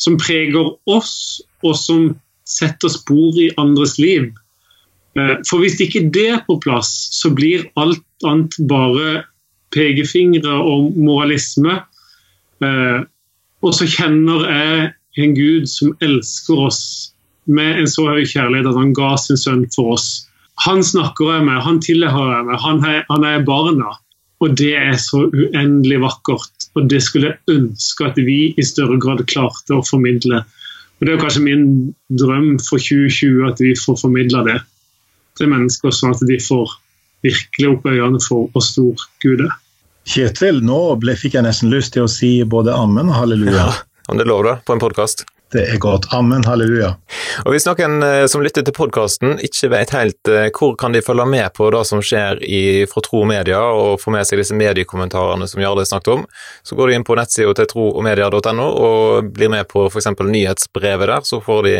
som 0.00 0.16
preger 0.20 0.70
oss, 0.88 1.42
og 1.66 1.74
som 1.76 2.12
setter 2.48 2.90
spor 2.92 3.36
i 3.38 3.50
andres 3.60 3.98
liv. 4.00 4.30
Eh, 5.18 5.36
for 5.48 5.62
hvis 5.62 5.80
ikke 5.82 6.06
det 6.14 6.26
er 6.36 6.42
på 6.46 6.58
plass, 6.62 6.90
så 7.16 7.32
blir 7.34 7.66
alt 7.80 8.04
annet 8.26 8.56
bare 8.70 9.24
pekefingre 9.74 10.54
og 10.62 10.96
moralisme. 10.98 11.80
Eh, 12.62 13.00
og 13.60 13.76
så 13.76 13.88
kjenner 13.90 14.46
jeg 14.48 14.90
en 15.20 15.34
Gud 15.36 15.66
som 15.70 15.94
elsker 16.04 16.66
oss 16.68 16.82
med 17.50 17.80
en 17.80 17.90
så 17.90 18.06
høy 18.06 18.22
kjærlighet 18.28 18.68
at 18.70 18.78
han 18.78 18.94
ga 18.94 19.14
sin 19.18 19.40
sønn 19.40 19.64
for 19.74 19.96
oss. 19.96 20.08
Han 20.66 20.84
snakker 20.84 21.34
jeg 21.34 21.46
med, 21.48 21.62
han 21.64 21.80
tilhører 21.82 22.36
jeg 22.36 22.46
med, 22.50 22.62
han 22.62 22.84
er, 22.86 23.02
han 23.10 23.26
er 23.26 23.44
barna. 23.46 23.96
Og 24.40 24.54
det 24.56 24.72
er 24.78 24.96
så 25.00 25.26
uendelig 25.28 25.98
vakkert. 26.00 26.68
Og 26.78 26.86
det 26.88 27.02
skulle 27.04 27.32
jeg 27.32 27.56
ønske 27.58 28.06
at 28.06 28.20
vi 28.20 28.54
i 28.56 28.64
større 28.64 28.96
grad 29.00 29.26
klarte 29.28 29.76
å 29.76 29.84
formidle. 29.84 30.44
Og 31.00 31.06
Det 31.06 31.12
er 31.12 31.20
kanskje 31.20 31.44
min 31.44 31.66
drøm 32.12 32.58
for 32.60 32.80
2020 32.80 33.48
at 33.48 33.60
vi 33.60 33.74
får 33.76 33.98
formidla 34.00 34.44
det 34.46 34.58
til 35.38 35.50
mennesker, 35.52 35.94
sånn 35.94 36.14
at 36.14 36.22
de 36.28 36.38
får 36.42 36.76
virkelig 37.26 37.68
opp 37.74 37.90
øynene 37.90 38.22
for 38.24 38.48
hvor 38.54 38.64
stor 38.64 39.04
Gud 39.22 39.44
er. 39.44 39.52
Kjetil, 40.10 40.62
nå 40.64 40.78
ble, 41.02 41.14
fikk 41.18 41.36
jeg 41.36 41.46
nesten 41.46 41.72
lyst 41.72 41.94
til 41.94 42.06
å 42.06 42.10
si 42.10 42.38
både 42.48 42.74
ammen 42.74 43.12
og 43.12 43.18
halleluja. 43.20 43.66
Ja, 43.68 43.68
om 44.10 44.18
det 44.18 44.26
lover 44.26 44.48
du 44.48 44.64
på 44.66 44.76
en 44.76 44.82
podkast. 44.82 45.26
Det 45.52 45.64
er 45.66 45.78
godt. 45.82 46.06
Amen, 46.14 46.44
halleluja. 46.46 46.92
Og 47.42 47.50
Hvis 47.50 47.66
noen 47.66 48.04
eh, 48.06 48.24
som 48.30 48.42
lytter 48.44 48.62
til 48.62 48.74
podkasten 48.76 49.40
ikke 49.42 49.70
vet 49.72 49.94
helt 49.96 50.30
eh, 50.30 50.46
hvor 50.54 50.76
kan 50.78 50.94
de 50.94 51.02
følge 51.02 51.26
med 51.26 51.50
på 51.56 51.72
det 51.74 51.80
som 51.88 52.02
skjer 52.04 52.38
i 52.46 52.60
fra 52.90 53.02
Tro 53.02 53.24
og 53.24 53.30
Media, 53.32 53.58
og 53.58 53.98
få 53.98 54.14
med 54.14 54.28
seg 54.28 54.38
disse 54.38 54.54
mediekommentarene 54.54 55.48
som 55.50 55.62
Jarle 55.62 55.86
snakket 55.88 56.12
om, 56.14 56.22
så 56.62 56.78
går 56.78 56.90
de 56.90 56.98
inn 57.00 57.06
på 57.08 57.18
nettsida 57.18 57.54
til 57.58 57.66
troogmedia.no 57.72 58.68
og 58.70 59.32
blir 59.34 59.50
med 59.50 59.66
på 59.70 59.88
f.eks. 59.90 60.12
nyhetsbrevet 60.20 61.10
der, 61.10 61.26
så 61.26 61.42
får 61.42 61.66
de 61.66 61.74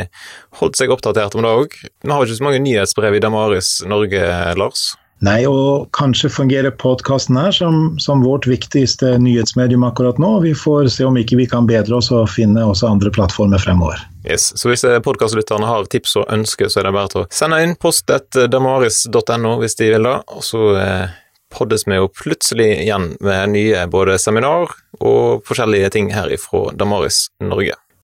holdt 0.58 0.80
seg 0.80 0.90
oppdatert 0.90 1.38
om 1.38 1.46
det 1.46 1.54
òg. 1.62 1.78
Vi 2.02 2.10
har 2.10 2.26
ikke 2.26 2.40
så 2.40 2.48
mange 2.48 2.64
nyhetsbrev 2.66 3.20
i 3.20 3.22
Damaris 3.22 3.76
Norge, 3.86 4.26
Lars? 4.58 4.90
Nei, 5.20 5.42
og 5.44 5.90
kanskje 5.92 6.30
fungerer 6.32 6.72
podkasten 6.80 7.36
her 7.36 7.52
som, 7.52 7.98
som, 8.00 8.22
vårt 8.24 8.46
viktigste 8.48 9.18
nyhetsmedium 9.20 9.84
akkurat 9.84 10.16
nå. 10.22 10.30
Vi 10.46 10.54
får 10.56 10.88
se 10.94 11.04
om 11.04 11.18
ikke 11.20 11.36
vi 11.36 11.46
kan 11.50 11.68
bedre 11.68 11.98
oss 11.98 12.08
og 12.14 12.30
finne 12.32 12.64
også 12.64 12.88
andre 12.88 13.12
plattformer 13.12 13.60
fremover. 13.60 14.00
Yes, 14.24 14.52
Så 14.56 14.72
hvis 14.72 14.84
podkastlytterne 15.04 15.68
har 15.68 15.88
tips 15.92 16.16
og 16.22 16.32
ønsker, 16.32 16.72
så 16.72 16.80
er 16.80 16.88
det 16.88 16.94
bare 16.96 17.24
å 17.24 17.28
sende 17.32 17.60
inn 17.64 17.76
post 17.80 18.08
etter 18.12 18.48
damaris.no 18.48 19.58
hvis 19.60 19.76
de 19.80 19.92
vil 19.92 20.08
da, 20.08 20.16
og 20.24 20.44
så 20.44 20.64
eh, 20.80 21.12
poddes 21.52 21.84
vi 21.84 22.00
jo 22.00 22.08
plutselig 22.08 22.70
igjen 22.86 23.12
med 23.20 23.52
nye 23.52 23.84
både 23.92 24.16
seminar 24.22 24.72
og 25.00 25.44
forskjellige 25.48 25.92
ting 25.96 26.12
her 26.16 26.32
ifra 26.32 26.70
Damaris 26.72 27.26
Norge. 27.44 27.76